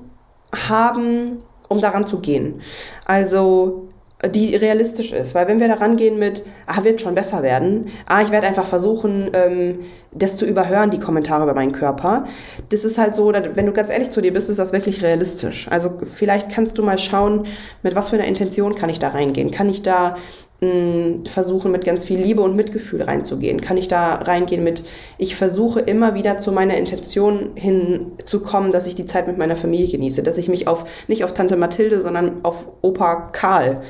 haben, 0.69 1.42
um 1.69 1.80
daran 1.80 2.07
zu 2.07 2.21
gehen. 2.21 2.61
Also 3.07 3.90
die 4.28 4.54
realistisch 4.54 5.12
ist. 5.12 5.35
Weil 5.35 5.49
wenn 5.49 5.61
wir 5.61 5.69
daran 5.69 5.97
gehen 5.97 6.19
mit, 6.19 6.45
ah, 6.66 6.85
wird 6.85 7.00
schon 7.00 7.14
besser 7.14 7.42
werden, 7.42 7.88
ah, 8.07 8.21
ich 8.21 8.30
werde 8.30 8.47
einfach 8.47 8.66
versuchen, 8.66 9.30
ähm, 9.33 9.80
das 10.12 10.37
zu 10.37 10.45
überhören, 10.45 10.90
die 10.90 10.99
Kommentare 10.99 11.45
über 11.45 11.54
meinen 11.54 11.73
Körper, 11.73 12.26
das 12.69 12.85
ist 12.85 12.99
halt 12.99 13.14
so, 13.14 13.33
wenn 13.33 13.66
du 13.66 13.73
ganz 13.73 13.90
ehrlich 13.90 14.11
zu 14.11 14.21
dir 14.21 14.33
bist, 14.33 14.50
ist 14.50 14.59
das 14.59 14.73
wirklich 14.73 15.02
realistisch. 15.02 15.69
Also 15.71 15.92
vielleicht 16.04 16.50
kannst 16.50 16.76
du 16.76 16.83
mal 16.83 16.99
schauen, 16.99 17.47
mit 17.83 17.95
was 17.95 18.11
für 18.11 18.16
einer 18.16 18.26
Intention 18.26 18.75
kann 18.75 18.90
ich 18.90 18.99
da 18.99 19.09
reingehen? 19.09 19.50
Kann 19.50 19.69
ich 19.69 19.83
da 19.83 20.16
versuchen, 21.26 21.73
mit 21.73 21.85
ganz 21.85 22.05
viel 22.05 22.21
Liebe 22.21 22.43
und 22.43 22.55
Mitgefühl 22.55 23.02
reinzugehen? 23.02 23.61
Kann 23.61 23.76
ich 23.76 23.88
da 23.88 24.17
reingehen 24.17 24.62
mit, 24.62 24.85
ich 25.17 25.35
versuche 25.35 25.81
immer 25.81 26.14
wieder 26.14 26.38
zu 26.38 26.52
meiner 26.52 26.76
Intention 26.76 27.50
hinzukommen, 27.55 28.71
dass 28.71 28.87
ich 28.87 28.95
die 28.95 29.07
Zeit 29.07 29.26
mit 29.26 29.38
meiner 29.38 29.57
Familie 29.57 29.88
genieße, 29.88 30.23
dass 30.23 30.38
ich 30.38 30.49
mich 30.49 30.69
auf, 30.69 30.85
nicht 31.09 31.25
auf 31.25 31.33
Tante 31.33 31.57
Mathilde, 31.57 32.02
sondern 32.02 32.45
auf 32.45 32.67
Opa 32.83 33.31
Karl 33.33 33.83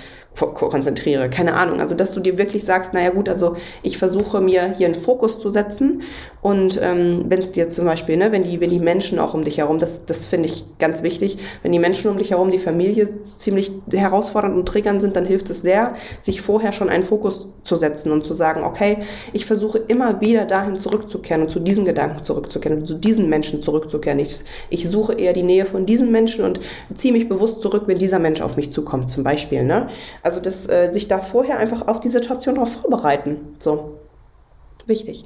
konzentriere. 0.47 1.30
Keine 1.30 1.54
Ahnung. 1.54 1.80
Also, 1.80 1.94
dass 1.94 2.14
du 2.14 2.20
dir 2.20 2.38
wirklich 2.38 2.64
sagst, 2.64 2.94
naja 2.94 3.11
gut, 3.11 3.28
also 3.28 3.56
ich 3.82 3.99
versuche 3.99 4.40
mir 4.40 4.75
hier 4.76 4.87
einen 4.87 4.94
Fokus 4.94 5.38
zu 5.38 5.50
setzen 5.50 6.02
und 6.42 6.80
ähm, 6.82 7.26
wenn 7.28 7.40
es 7.40 7.52
dir 7.52 7.68
zum 7.68 7.85
Beispiel, 7.85 8.16
ne, 8.16 8.32
wenn 8.32 8.44
die, 8.44 8.61
wenn 8.61 8.70
die 8.70 8.78
Menschen 8.78 9.18
auch 9.18 9.35
um 9.35 9.44
dich 9.44 9.59
herum, 9.59 9.78
das, 9.78 10.06
das 10.06 10.26
finde 10.26 10.49
ich 10.49 10.64
ganz 10.78 11.02
wichtig, 11.02 11.38
wenn 11.62 11.73
die 11.73 11.78
Menschen 11.78 12.11
um 12.11 12.18
dich 12.18 12.30
herum, 12.30 12.50
die 12.50 12.59
Familie 12.59 13.23
ziemlich 13.23 13.73
herausfordernd 13.90 14.56
und 14.56 14.66
triggernd 14.66 15.02
sind, 15.02 15.16
dann 15.16 15.26
hilft 15.26 15.50
es 15.50 15.62
sehr, 15.62 15.94
sich 16.20 16.40
vorher 16.40 16.73
schon 16.73 16.88
einen 16.88 17.04
Fokus 17.04 17.49
zu 17.62 17.76
setzen 17.76 18.11
und 18.11 18.25
zu 18.25 18.32
sagen, 18.32 18.64
okay, 18.64 18.99
ich 19.32 19.44
versuche 19.44 19.78
immer 19.78 20.20
wieder 20.20 20.47
dahin 20.47 20.78
zurückzukehren 20.78 21.42
und 21.42 21.50
zu 21.50 21.61
diesen 21.61 21.85
Gedanken 21.85 22.25
zurückzukehren 22.25 22.78
und 22.78 22.87
zu 22.87 22.94
diesen 22.94 23.28
Menschen 23.28 23.61
zurückzukehren. 23.61 24.18
Ich, 24.18 24.37
ich 24.70 24.88
suche 24.88 25.14
eher 25.14 25.35
die 25.35 25.42
Nähe 25.42 25.66
von 25.66 25.85
diesen 25.85 26.11
Menschen 26.11 26.44
und 26.44 26.61
ziehe 26.94 27.12
mich 27.12 27.28
bewusst 27.28 27.61
zurück, 27.61 27.82
wenn 27.87 27.99
dieser 27.99 28.18
Mensch 28.18 28.40
auf 28.40 28.56
mich 28.56 28.73
zukommt, 28.73 29.11
zum 29.11 29.25
Beispiel. 29.25 29.64
Ne? 29.64 29.88
Also 30.23 30.30
also 30.31 30.41
das, 30.41 30.69
äh, 30.69 30.93
sich 30.93 31.09
da 31.09 31.19
vorher 31.19 31.59
einfach 31.59 31.89
auf 31.89 32.01
die 32.01 32.09
Situation 32.09 32.55
darauf 32.55 32.73
vorbereiten. 32.73 33.57
So. 33.59 33.99
Wichtig. 34.87 35.25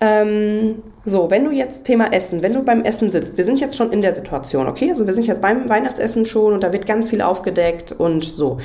Ähm, 0.00 0.82
so, 1.04 1.30
wenn 1.30 1.44
du 1.44 1.50
jetzt 1.50 1.84
Thema 1.84 2.12
Essen, 2.12 2.42
wenn 2.42 2.52
du 2.52 2.62
beim 2.62 2.84
Essen 2.84 3.10
sitzt, 3.10 3.36
wir 3.36 3.44
sind 3.44 3.60
jetzt 3.60 3.76
schon 3.76 3.92
in 3.92 4.02
der 4.02 4.14
Situation, 4.14 4.68
okay? 4.68 4.90
Also 4.90 5.06
wir 5.06 5.12
sind 5.12 5.26
jetzt 5.26 5.40
beim 5.40 5.68
Weihnachtsessen 5.68 6.26
schon 6.26 6.52
und 6.52 6.62
da 6.62 6.72
wird 6.72 6.86
ganz 6.86 7.10
viel 7.10 7.22
aufgedeckt 7.22 7.92
und 7.92 8.24
so. 8.24 8.58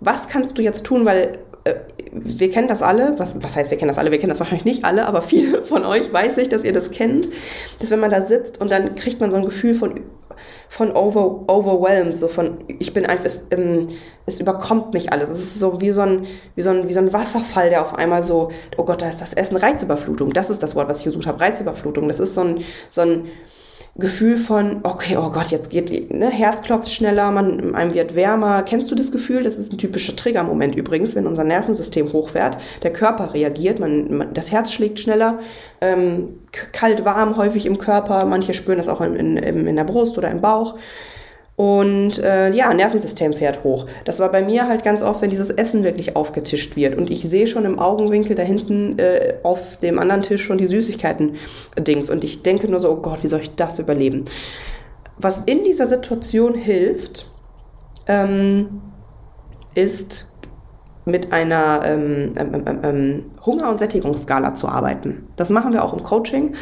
Was 0.00 0.28
kannst 0.28 0.58
du 0.58 0.62
jetzt 0.62 0.84
tun, 0.84 1.04
weil 1.04 1.38
äh, 1.64 1.74
wir 2.10 2.50
kennen 2.50 2.68
das 2.68 2.82
alle, 2.82 3.14
was, 3.18 3.40
was 3.42 3.54
heißt, 3.54 3.70
wir 3.70 3.78
kennen 3.78 3.88
das 3.88 3.98
alle, 3.98 4.10
wir 4.10 4.18
kennen 4.18 4.30
das 4.30 4.40
wahrscheinlich 4.40 4.64
nicht 4.64 4.84
alle, 4.84 5.06
aber 5.06 5.22
viele 5.22 5.62
von 5.62 5.84
euch 5.84 6.12
weiß 6.12 6.38
ich, 6.38 6.48
dass 6.48 6.64
ihr 6.64 6.72
das 6.72 6.90
kennt, 6.90 7.28
dass 7.78 7.90
wenn 7.90 8.00
man 8.00 8.10
da 8.10 8.22
sitzt 8.22 8.60
und 8.60 8.72
dann 8.72 8.96
kriegt 8.96 9.20
man 9.20 9.30
so 9.30 9.36
ein 9.36 9.44
Gefühl 9.44 9.74
von 9.74 10.00
von 10.72 10.90
over, 10.92 11.44
overwhelmed, 11.48 12.16
so 12.16 12.28
von, 12.28 12.64
ich 12.66 12.94
bin 12.94 13.04
einfach, 13.04 13.26
es, 13.26 13.46
ähm, 13.50 13.88
es 14.24 14.40
überkommt 14.40 14.94
mich 14.94 15.12
alles. 15.12 15.28
Es 15.28 15.38
ist 15.38 15.58
so 15.58 15.82
wie 15.82 15.90
so, 15.90 16.00
ein, 16.00 16.26
wie, 16.54 16.62
so 16.62 16.70
ein, 16.70 16.88
wie 16.88 16.94
so 16.94 17.00
ein 17.00 17.12
Wasserfall, 17.12 17.68
der 17.68 17.82
auf 17.82 17.94
einmal 17.94 18.22
so, 18.22 18.50
oh 18.78 18.84
Gott, 18.84 19.02
da 19.02 19.10
ist 19.10 19.20
das 19.20 19.34
Essen, 19.34 19.58
Reizüberflutung. 19.58 20.30
Das 20.30 20.48
ist 20.48 20.62
das 20.62 20.74
Wort, 20.74 20.88
was 20.88 21.00
ich 21.00 21.04
gesucht 21.04 21.26
habe, 21.26 21.40
Reizüberflutung. 21.40 22.08
Das 22.08 22.20
ist 22.20 22.34
so 22.34 22.40
ein, 22.40 22.64
so 22.88 23.02
ein, 23.02 23.26
Gefühl 23.96 24.38
von, 24.38 24.80
okay, 24.84 25.18
oh 25.18 25.30
Gott, 25.30 25.48
jetzt 25.48 25.68
geht, 25.68 26.10
ne, 26.10 26.30
Herz 26.30 26.62
klopft 26.62 26.90
schneller, 26.90 27.30
man, 27.30 27.74
einem 27.74 27.92
wird 27.92 28.14
wärmer. 28.14 28.62
Kennst 28.62 28.90
du 28.90 28.94
das 28.94 29.12
Gefühl? 29.12 29.44
Das 29.44 29.58
ist 29.58 29.70
ein 29.70 29.76
typischer 29.76 30.16
Triggermoment 30.16 30.74
übrigens, 30.74 31.14
wenn 31.14 31.26
unser 31.26 31.44
Nervensystem 31.44 32.10
hochfährt, 32.10 32.56
der 32.82 32.92
Körper 32.94 33.34
reagiert, 33.34 33.80
man, 33.80 34.16
man 34.16 34.34
das 34.34 34.50
Herz 34.50 34.72
schlägt 34.72 34.98
schneller, 34.98 35.40
ähm, 35.82 36.40
kalt, 36.72 37.04
warm 37.04 37.36
häufig 37.36 37.66
im 37.66 37.76
Körper, 37.76 38.24
manche 38.24 38.54
spüren 38.54 38.78
das 38.78 38.88
auch 38.88 39.02
in, 39.02 39.36
in, 39.36 39.66
in 39.66 39.76
der 39.76 39.84
Brust 39.84 40.16
oder 40.16 40.30
im 40.30 40.40
Bauch. 40.40 40.76
Und 41.54 42.18
äh, 42.18 42.50
ja, 42.52 42.72
Nervensystem 42.72 43.34
fährt 43.34 43.62
hoch. 43.62 43.86
Das 44.04 44.20
war 44.20 44.32
bei 44.32 44.42
mir 44.42 44.68
halt 44.68 44.84
ganz 44.84 45.02
oft, 45.02 45.20
wenn 45.20 45.30
dieses 45.30 45.50
Essen 45.50 45.84
wirklich 45.84 46.16
aufgetischt 46.16 46.76
wird. 46.76 46.96
Und 46.96 47.10
ich 47.10 47.28
sehe 47.28 47.46
schon 47.46 47.66
im 47.66 47.78
Augenwinkel 47.78 48.34
da 48.34 48.42
hinten 48.42 48.98
äh, 48.98 49.34
auf 49.42 49.78
dem 49.78 49.98
anderen 49.98 50.22
Tisch 50.22 50.42
schon 50.42 50.58
die 50.58 50.66
Süßigkeiten-Dings. 50.66 52.08
Und 52.08 52.24
ich 52.24 52.42
denke 52.42 52.68
nur 52.68 52.80
so, 52.80 52.90
oh 52.90 52.96
Gott, 52.96 53.22
wie 53.22 53.26
soll 53.26 53.40
ich 53.40 53.54
das 53.54 53.78
überleben? 53.78 54.24
Was 55.18 55.42
in 55.44 55.62
dieser 55.62 55.86
Situation 55.86 56.54
hilft, 56.54 57.26
ähm, 58.06 58.80
ist 59.74 60.32
mit 61.04 61.32
einer 61.32 61.82
ähm, 61.84 62.32
ähm, 62.36 62.64
ähm, 62.66 62.78
ähm 62.82 63.24
Hunger- 63.44 63.70
und 63.70 63.78
Sättigungsskala 63.78 64.54
zu 64.54 64.68
arbeiten. 64.68 65.28
Das 65.36 65.50
machen 65.50 65.72
wir 65.72 65.84
auch 65.84 65.92
im 65.92 66.02
Coaching. 66.02 66.54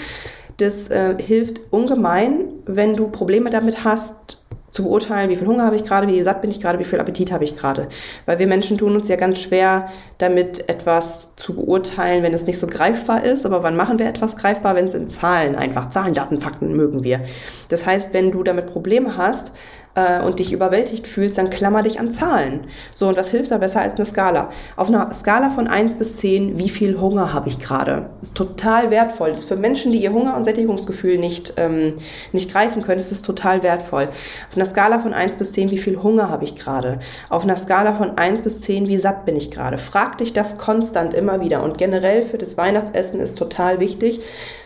Das 0.56 0.88
äh, 0.88 1.14
hilft 1.18 1.60
ungemein, 1.70 2.48
wenn 2.66 2.96
du 2.96 3.08
Probleme 3.08 3.50
damit 3.50 3.84
hast, 3.84 4.39
zu 4.70 4.84
beurteilen, 4.84 5.30
wie 5.30 5.36
viel 5.36 5.46
Hunger 5.46 5.64
habe 5.64 5.76
ich 5.76 5.84
gerade, 5.84 6.06
wie 6.06 6.22
satt 6.22 6.40
bin 6.40 6.50
ich 6.50 6.60
gerade, 6.60 6.78
wie 6.78 6.84
viel 6.84 7.00
Appetit 7.00 7.32
habe 7.32 7.44
ich 7.44 7.56
gerade. 7.56 7.88
Weil 8.26 8.38
wir 8.38 8.46
Menschen 8.46 8.78
tun 8.78 8.94
uns 8.94 9.08
ja 9.08 9.16
ganz 9.16 9.40
schwer, 9.40 9.88
damit 10.18 10.68
etwas 10.68 11.34
zu 11.36 11.54
beurteilen, 11.54 12.22
wenn 12.22 12.34
es 12.34 12.46
nicht 12.46 12.58
so 12.58 12.66
greifbar 12.66 13.24
ist. 13.24 13.44
Aber 13.46 13.62
wann 13.62 13.76
machen 13.76 13.98
wir 13.98 14.06
etwas 14.06 14.36
greifbar, 14.36 14.76
wenn 14.76 14.86
es 14.86 14.94
in 14.94 15.08
Zahlen 15.08 15.56
einfach, 15.56 15.90
Zahlen, 15.90 16.14
Daten, 16.14 16.40
Fakten 16.40 16.74
mögen 16.74 17.02
wir. 17.02 17.20
Das 17.68 17.84
heißt, 17.86 18.14
wenn 18.14 18.30
du 18.30 18.42
damit 18.42 18.66
Probleme 18.66 19.16
hast, 19.16 19.52
äh, 19.94 20.20
und 20.22 20.38
dich 20.38 20.52
überwältigt 20.52 21.06
fühlst, 21.06 21.38
dann 21.38 21.50
klammer 21.50 21.82
dich 21.82 22.00
an 22.00 22.10
Zahlen. 22.10 22.66
So, 22.94 23.08
und 23.08 23.16
was 23.16 23.30
hilft 23.30 23.50
da 23.50 23.58
besser 23.58 23.80
als 23.80 23.94
eine 23.94 24.04
Skala? 24.04 24.50
Auf 24.76 24.88
einer 24.88 25.12
Skala 25.12 25.50
von 25.50 25.66
eins 25.66 25.94
bis 25.94 26.16
zehn, 26.16 26.58
wie 26.58 26.68
viel 26.68 27.00
Hunger 27.00 27.32
habe 27.32 27.48
ich 27.48 27.60
gerade? 27.60 28.10
Ist 28.22 28.34
total 28.34 28.90
wertvoll. 28.90 29.30
Ist 29.30 29.44
für 29.44 29.56
Menschen, 29.56 29.92
die 29.92 30.02
ihr 30.02 30.12
Hunger- 30.12 30.36
und 30.36 30.44
Sättigungsgefühl 30.44 31.18
nicht, 31.18 31.54
ähm, 31.56 31.94
nicht 32.32 32.52
greifen 32.52 32.82
können, 32.82 33.00
ist 33.00 33.10
das 33.10 33.22
total 33.22 33.62
wertvoll. 33.62 34.08
Auf 34.48 34.56
einer 34.56 34.66
Skala 34.66 35.00
von 35.00 35.14
eins 35.14 35.36
bis 35.36 35.52
zehn, 35.52 35.70
wie 35.70 35.78
viel 35.78 36.02
Hunger 36.02 36.30
habe 36.30 36.44
ich 36.44 36.56
gerade? 36.56 37.00
Auf 37.28 37.42
einer 37.42 37.56
Skala 37.56 37.94
von 37.94 38.18
eins 38.18 38.42
bis 38.42 38.60
zehn, 38.60 38.88
wie 38.88 38.98
satt 38.98 39.24
bin 39.24 39.36
ich 39.36 39.50
gerade? 39.50 39.78
Frag 39.78 40.18
dich 40.18 40.32
das 40.32 40.58
konstant 40.58 41.14
immer 41.14 41.40
wieder. 41.40 41.62
Und 41.62 41.78
generell 41.78 42.22
für 42.22 42.38
das 42.38 42.56
Weihnachtsessen 42.56 43.20
ist 43.20 43.38
total 43.38 43.80
wichtig, 43.80 44.20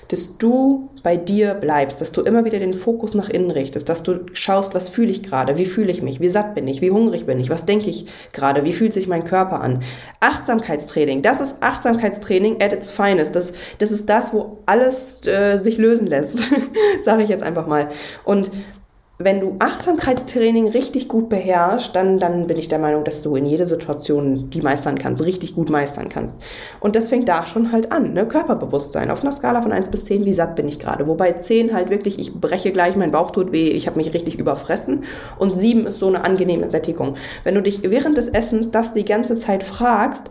dass 0.09 0.39
du 0.39 0.91
bei 1.03 1.17
dir 1.17 1.55
bleibst, 1.55 2.01
dass 2.01 2.13
du 2.13 2.23
immer 2.23 2.45
wieder 2.45 2.59
den 2.59 2.75
Fokus 2.75 3.15
nach 3.15 3.29
innen 3.29 3.51
richtest, 3.51 3.89
dass 3.89 4.03
du 4.03 4.27
schaust, 4.33 4.75
was 4.75 4.89
fühle 4.89 5.11
ich 5.11 5.23
gerade, 5.23 5.57
wie 5.57 5.67
fühle 5.67 5.93
ich 5.93 6.03
mich, 6.03 6.21
wie 6.21 6.29
satt 6.29 6.55
bin 6.55 6.67
ich, 6.67 6.81
wie 6.81 6.91
hungrig 6.91 7.27
bin 7.27 7.41
ich, 7.41 7.51
was 7.51 7.67
denke 7.67 7.91
ich 7.91 8.07
gerade, 8.33 8.65
wie 8.65 8.73
fühlt 8.73 8.95
sich 8.95 9.07
mein 9.07 9.25
Körper 9.25 9.61
an. 9.61 9.83
Achtsamkeitstraining, 10.21 11.23
das 11.23 11.41
ist 11.41 11.63
Achtsamkeitstraining 11.63 12.63
at 12.63 12.73
its 12.73 12.91
finest. 12.91 13.37
Das, 13.37 13.53
das 13.79 13.93
ist 13.93 14.09
das, 14.09 14.33
wo 14.33 14.63
alles 14.67 15.27
äh, 15.27 15.59
sich 15.59 15.79
lösen 15.79 16.07
lässt, 16.07 16.51
sage 17.03 17.23
ich 17.23 17.29
jetzt 17.29 17.43
einfach 17.43 17.67
mal. 17.67 17.89
Und 18.25 18.51
wenn 19.19 19.41
du 19.41 19.55
Achtsamkeitstraining 19.61 20.69
richtig 20.69 21.07
gut 21.07 21.29
beherrschst, 21.29 21.95
dann, 21.95 22.19
dann 22.19 22.49
bin 22.49 22.59
ich 22.59 22.67
der 22.67 22.81
Meinung, 22.81 23.05
dass 23.05 23.23
du 23.23 23.37
in 23.37 23.47
jeder 23.47 23.67
Situation 23.67 24.51
die 24.51 24.61
meistern 24.61 24.99
kannst, 24.99 25.25
richtig 25.25 25.55
gut 25.55 25.71
meistern 25.71 26.09
kannst. 26.09 26.43
Und 26.81 26.97
das 26.97 27.11
fängt 27.11 27.29
da 27.29 27.47
schon 27.47 27.71
halt 27.71 27.93
an, 27.93 28.13
ne? 28.13 28.27
Körperbewusstsein. 28.27 29.13
Auf 29.13 29.23
einer 29.23 29.31
Skala 29.31 29.63
von 29.63 29.71
1 29.71 29.89
bis 29.89 30.07
10, 30.07 30.25
wie 30.25 30.35
satt 30.35 30.57
bin 30.57 30.67
ich 30.67 30.81
gerade? 30.81 31.07
Wobei 31.07 31.31
10 31.31 31.73
halt 31.73 31.91
wirklich, 31.91 32.19
ich 32.19 32.41
breche 32.41 32.73
gleich, 32.73 32.97
mein 32.97 33.13
Bauch 33.13 33.31
tut 33.31 33.53
weh, 33.53 33.69
ich 33.69 33.87
habe 33.87 33.99
mich 33.99 34.13
richtig 34.15 34.37
überfressen. 34.37 35.05
Und 35.39 35.57
7 35.57 35.87
ist 35.87 36.01
so 36.01 36.09
eine 36.09 36.25
angenehme 36.25 36.69
Sättigung. 36.69 37.15
Wenn 37.45 37.55
du 37.55 37.63
dich 37.63 37.83
während 37.85 38.19
des 38.19 38.27
Essens 38.27 38.73
das 38.73 38.95
die 38.95 39.05
ganze 39.05 39.37
Zeit 39.37 39.63
fragst, 39.63 40.25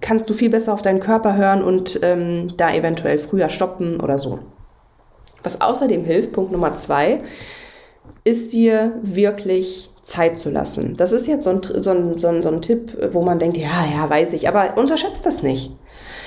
kannst 0.00 0.30
du 0.30 0.34
viel 0.34 0.50
besser 0.50 0.72
auf 0.72 0.82
deinen 0.82 1.00
Körper 1.00 1.36
hören 1.36 1.64
und 1.64 1.98
ähm, 2.02 2.56
da 2.56 2.72
eventuell 2.72 3.18
früher 3.18 3.48
stoppen 3.48 3.98
oder 3.98 4.18
so. 4.18 4.38
Was 5.42 5.60
außerdem 5.60 6.04
hilft, 6.04 6.32
Punkt 6.32 6.52
Nummer 6.52 6.76
2, 6.76 7.20
ist 8.24 8.52
dir 8.52 8.94
wirklich 9.02 9.90
Zeit 10.02 10.38
zu 10.38 10.50
lassen. 10.50 10.96
Das 10.96 11.12
ist 11.12 11.26
jetzt 11.26 11.44
so 11.44 11.50
ein, 11.50 11.62
so 11.62 11.90
ein, 11.90 12.18
so 12.18 12.28
ein, 12.28 12.42
so 12.42 12.48
ein 12.48 12.62
Tipp, 12.62 12.96
wo 13.12 13.22
man 13.22 13.38
denkt, 13.38 13.56
ja, 13.56 13.84
ja, 13.94 14.08
weiß 14.08 14.32
ich, 14.32 14.48
aber 14.48 14.76
unterschätzt 14.76 15.26
das 15.26 15.42
nicht. 15.42 15.76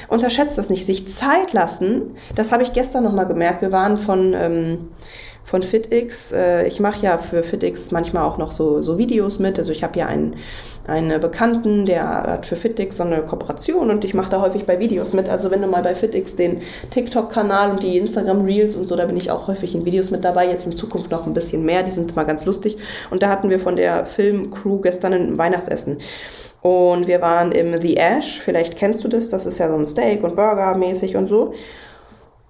Unterschätzt 0.08 0.58
das 0.58 0.70
nicht. 0.70 0.86
Sich 0.86 1.08
Zeit 1.08 1.54
lassen, 1.54 2.16
das 2.36 2.52
habe 2.52 2.64
ich 2.64 2.74
gestern 2.74 3.04
nochmal 3.04 3.28
gemerkt. 3.28 3.62
Wir 3.62 3.72
waren 3.72 3.98
von, 3.98 4.34
ähm, 4.34 4.90
von 5.46 5.64
FitX. 5.64 6.32
Äh, 6.34 6.68
ich 6.68 6.80
mache 6.80 7.06
ja 7.06 7.18
für 7.18 7.44
FitX 7.44 7.92
manchmal 7.92 8.24
auch 8.24 8.38
noch 8.38 8.52
so, 8.52 8.82
so 8.82 8.98
Videos 8.98 9.40
mit. 9.40 9.58
Also 9.58 9.72
ich 9.72 9.84
habe 9.84 9.98
ja 9.98 10.08
einen, 10.08 10.36
einen 10.88 11.22
Bekannten, 11.22 11.86
der 11.86 12.24
hat 12.24 12.46
für 12.46 12.56
FitX 12.56 12.98
so 12.98 13.04
eine 13.04 13.22
Kooperation 13.22 13.90
und 13.92 14.04
ich 14.04 14.14
mache 14.14 14.32
da 14.32 14.42
häufig 14.42 14.66
bei 14.66 14.80
Videos 14.80 15.14
mit. 15.14 15.30
Also 15.30 15.52
wenn 15.52 15.62
du 15.62 15.68
mal 15.68 15.84
bei 15.84 15.96
FitX 15.96 16.36
den 16.36 16.62
TikTok-Kanal 16.90 17.72
und 17.72 17.84
die 17.84 17.98
Instagram 17.98 18.44
Reels 18.44 18.76
und 18.76 18.88
so, 18.88 18.96
da 18.96 19.06
bin 19.06 19.16
ich 19.16 19.32
auch 19.32 19.48
häufig 19.48 19.76
in 19.76 19.86
Videos 19.86 20.12
mit 20.12 20.26
dabei. 20.26 20.48
Jetzt 20.50 20.66
in 20.66 20.76
Zukunft 20.76 21.12
noch 21.12 21.28
ein 21.28 21.34
bisschen 21.34 21.64
mehr. 21.64 21.84
Die 21.84 21.92
sind 21.92 22.16
mal 22.16 22.26
ganz 22.26 22.44
lustig. 22.46 22.78
Und 23.12 23.22
da 23.22 23.30
hatten 23.30 23.50
wir 23.50 23.60
von 23.60 23.76
der 23.76 24.06
Filmcrew 24.08 24.82
gestern 24.82 25.14
ein 25.14 25.38
Weihnachtsessen. 25.38 26.00
Und 26.62 27.06
wir 27.06 27.22
waren 27.22 27.52
im 27.52 27.80
The 27.80 27.98
Ash, 27.98 28.42
vielleicht 28.42 28.76
kennst 28.76 29.04
du 29.04 29.08
das, 29.08 29.30
das 29.30 29.46
ist 29.46 29.60
ja 29.60 29.70
so 29.70 29.76
ein 29.76 29.86
Steak 29.86 30.24
und 30.24 30.36
Burger 30.36 30.76
mäßig 30.76 31.16
und 31.16 31.28
so. 31.28 31.54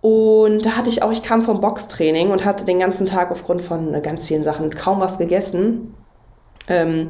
Und 0.05 0.67
da 0.67 0.77
hatte 0.77 0.89
ich 0.89 1.01
auch, 1.01 1.12
ich 1.12 1.24
kam 1.24 1.41
vom 1.41 1.62
Boxtraining 1.62 2.29
und 2.29 2.45
hatte 2.45 2.63
den 2.63 2.77
ganzen 2.77 3.07
Tag 3.07 3.31
aufgrund 3.31 3.63
von 3.63 4.03
ganz 4.03 4.27
vielen 4.27 4.43
Sachen 4.43 4.69
kaum 4.69 5.00
was 5.00 5.17
gegessen. 5.17 5.95
Ähm, 6.67 7.09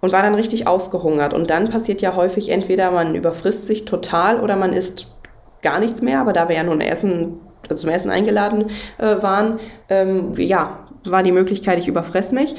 und 0.00 0.12
war 0.12 0.22
dann 0.22 0.34
richtig 0.34 0.66
ausgehungert. 0.66 1.32
Und 1.32 1.48
dann 1.50 1.70
passiert 1.70 2.02
ja 2.02 2.16
häufig 2.16 2.48
entweder 2.48 2.90
man 2.90 3.14
überfrisst 3.14 3.68
sich 3.68 3.84
total 3.84 4.40
oder 4.40 4.56
man 4.56 4.72
isst 4.72 5.14
gar 5.62 5.78
nichts 5.78 6.02
mehr. 6.02 6.18
Aber 6.18 6.32
da 6.32 6.48
wir 6.48 6.56
ja 6.56 6.64
nun 6.64 6.80
Essen, 6.80 7.38
also 7.70 7.82
zum 7.82 7.90
Essen 7.90 8.10
eingeladen 8.10 8.64
äh, 8.98 9.22
waren, 9.22 9.60
ähm, 9.88 10.32
ja, 10.36 10.88
war 11.04 11.22
die 11.22 11.30
Möglichkeit, 11.30 11.78
ich 11.78 11.86
überfress 11.86 12.32
mich. 12.32 12.56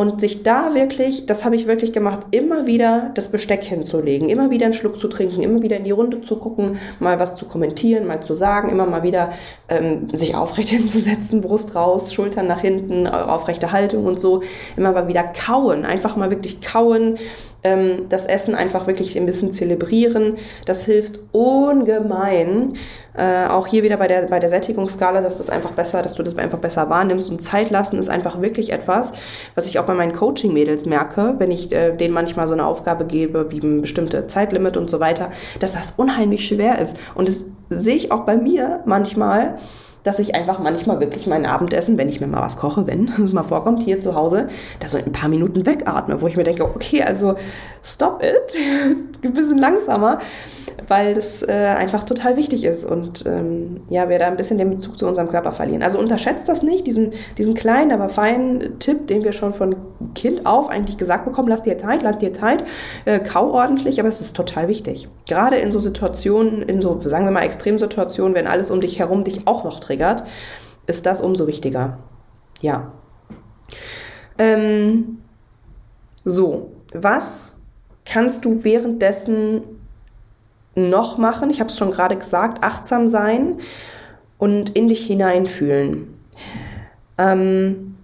Und 0.00 0.20
sich 0.20 0.44
da 0.44 0.76
wirklich, 0.76 1.26
das 1.26 1.44
habe 1.44 1.56
ich 1.56 1.66
wirklich 1.66 1.92
gemacht, 1.92 2.20
immer 2.30 2.66
wieder 2.66 3.10
das 3.14 3.32
Besteck 3.32 3.64
hinzulegen, 3.64 4.28
immer 4.28 4.48
wieder 4.48 4.66
einen 4.66 4.74
Schluck 4.74 5.00
zu 5.00 5.08
trinken, 5.08 5.42
immer 5.42 5.60
wieder 5.60 5.76
in 5.76 5.82
die 5.82 5.90
Runde 5.90 6.20
zu 6.20 6.36
gucken, 6.36 6.78
mal 7.00 7.18
was 7.18 7.34
zu 7.34 7.46
kommentieren, 7.46 8.06
mal 8.06 8.22
zu 8.22 8.32
sagen, 8.32 8.68
immer 8.68 8.86
mal 8.86 9.02
wieder 9.02 9.32
ähm, 9.68 10.08
sich 10.16 10.36
aufrecht 10.36 10.68
hinzusetzen, 10.68 11.40
Brust 11.40 11.74
raus, 11.74 12.14
Schultern 12.14 12.46
nach 12.46 12.60
hinten, 12.60 13.08
aufrechte 13.08 13.72
Haltung 13.72 14.06
und 14.06 14.20
so, 14.20 14.44
immer 14.76 14.92
mal 14.92 15.08
wieder 15.08 15.24
kauen, 15.24 15.84
einfach 15.84 16.14
mal 16.14 16.30
wirklich 16.30 16.60
kauen, 16.60 17.18
ähm, 17.62 18.08
das 18.08 18.26
Essen 18.26 18.54
einfach 18.54 18.86
wirklich 18.86 19.16
ein 19.16 19.26
bisschen 19.26 19.52
zelebrieren. 19.52 20.36
Das 20.66 20.84
hilft 20.84 21.18
ungemein. 21.32 22.74
Äh, 23.16 23.46
auch 23.46 23.66
hier 23.66 23.82
wieder 23.82 23.96
bei 23.96 24.06
der, 24.06 24.22
bei 24.28 24.38
der 24.38 24.48
Sättigungsskala, 24.48 25.20
dass 25.20 25.38
das 25.38 25.50
einfach 25.50 25.72
besser, 25.72 26.02
dass 26.02 26.14
du 26.14 26.22
das 26.22 26.38
einfach 26.38 26.58
besser 26.58 26.88
wahrnimmst. 26.88 27.28
Und 27.30 27.42
Zeit 27.42 27.70
lassen 27.70 27.98
ist 27.98 28.08
einfach 28.08 28.40
wirklich 28.40 28.72
etwas, 28.72 29.12
was 29.54 29.66
ich 29.66 29.78
auch 29.78 29.86
bei 29.86 29.94
meinen 29.94 30.12
Coaching-Mädels 30.12 30.86
merke, 30.86 31.34
wenn 31.38 31.50
ich 31.50 31.72
äh, 31.72 31.96
denen 31.96 32.14
manchmal 32.14 32.46
so 32.46 32.54
eine 32.54 32.66
Aufgabe 32.66 33.04
gebe, 33.06 33.50
wie 33.50 33.60
ein 33.60 33.80
bestimmte 33.80 34.28
Zeitlimit 34.28 34.76
und 34.76 34.88
so 34.88 35.00
weiter, 35.00 35.32
dass 35.58 35.72
das 35.72 35.94
unheimlich 35.96 36.46
schwer 36.46 36.78
ist. 36.78 36.96
Und 37.14 37.28
das 37.28 37.46
sehe 37.70 37.96
ich 37.96 38.12
auch 38.12 38.24
bei 38.24 38.36
mir 38.36 38.80
manchmal, 38.86 39.56
dass 40.04 40.18
ich 40.18 40.34
einfach 40.34 40.58
manchmal 40.58 41.00
wirklich 41.00 41.26
mein 41.26 41.46
Abendessen, 41.46 41.98
wenn 41.98 42.08
ich 42.08 42.20
mir 42.20 42.26
mal 42.26 42.40
was 42.40 42.56
koche, 42.56 42.86
wenn 42.86 43.10
es 43.24 43.32
mal 43.32 43.42
vorkommt, 43.42 43.82
hier 43.82 44.00
zu 44.00 44.14
Hause, 44.14 44.48
da 44.80 44.88
so 44.88 44.98
ein 44.98 45.12
paar 45.12 45.28
Minuten 45.28 45.66
wegatme, 45.66 46.20
wo 46.20 46.26
ich 46.26 46.36
mir 46.36 46.44
denke, 46.44 46.64
okay, 46.64 47.02
also 47.02 47.34
stop 47.82 48.22
it, 48.22 48.56
ein 49.24 49.32
bisschen 49.32 49.58
langsamer, 49.58 50.20
weil 50.86 51.14
das 51.14 51.42
äh, 51.42 51.52
einfach 51.52 52.04
total 52.04 52.36
wichtig 52.36 52.64
ist 52.64 52.84
und 52.84 53.26
ähm, 53.26 53.82
ja, 53.88 54.08
wir 54.08 54.18
da 54.18 54.26
ein 54.26 54.36
bisschen 54.36 54.58
den 54.58 54.70
Bezug 54.70 54.98
zu 54.98 55.06
unserem 55.06 55.28
Körper 55.28 55.52
verlieren. 55.52 55.82
Also 55.82 55.98
unterschätzt 55.98 56.48
das 56.48 56.62
nicht, 56.62 56.86
diesen, 56.86 57.12
diesen 57.36 57.54
kleinen, 57.54 57.92
aber 57.92 58.08
feinen 58.08 58.78
Tipp, 58.78 59.06
den 59.08 59.24
wir 59.24 59.32
schon 59.32 59.52
von 59.52 59.76
Kind 60.14 60.46
auf 60.46 60.68
eigentlich 60.68 60.98
gesagt 60.98 61.24
bekommen, 61.24 61.48
lass 61.48 61.62
dir 61.62 61.78
Zeit, 61.78 62.02
lass 62.02 62.18
dir 62.18 62.32
Zeit, 62.32 62.64
äh, 63.04 63.18
kau 63.18 63.52
ordentlich, 63.52 63.98
aber 64.00 64.08
es 64.08 64.20
ist 64.20 64.36
total 64.36 64.68
wichtig. 64.68 65.08
Gerade 65.26 65.56
in 65.56 65.72
so 65.72 65.80
Situationen, 65.80 66.62
in 66.62 66.80
so, 66.80 66.98
sagen 66.98 67.24
wir 67.24 67.32
mal, 67.32 67.42
Extremsituationen, 67.42 68.34
wenn 68.34 68.46
alles 68.46 68.70
um 68.70 68.80
dich 68.80 68.98
herum 68.98 69.24
dich 69.24 69.46
auch 69.46 69.64
noch 69.64 69.80
triggert, 69.98 70.24
ist 70.86 71.06
das 71.06 71.20
umso 71.20 71.46
wichtiger. 71.46 71.98
Ja. 72.60 72.92
Ähm, 74.38 75.18
so, 76.24 76.72
was 76.92 77.56
kannst 78.04 78.44
du 78.44 78.64
währenddessen 78.64 79.62
noch 80.74 81.18
machen? 81.18 81.50
Ich 81.50 81.60
habe 81.60 81.70
es 81.70 81.76
schon 81.76 81.90
gerade 81.90 82.16
gesagt, 82.16 82.64
achtsam 82.64 83.08
sein 83.08 83.58
und 84.38 84.70
in 84.70 84.88
dich 84.88 85.06
hineinfühlen. 85.06 86.14
Ähm, 87.18 87.96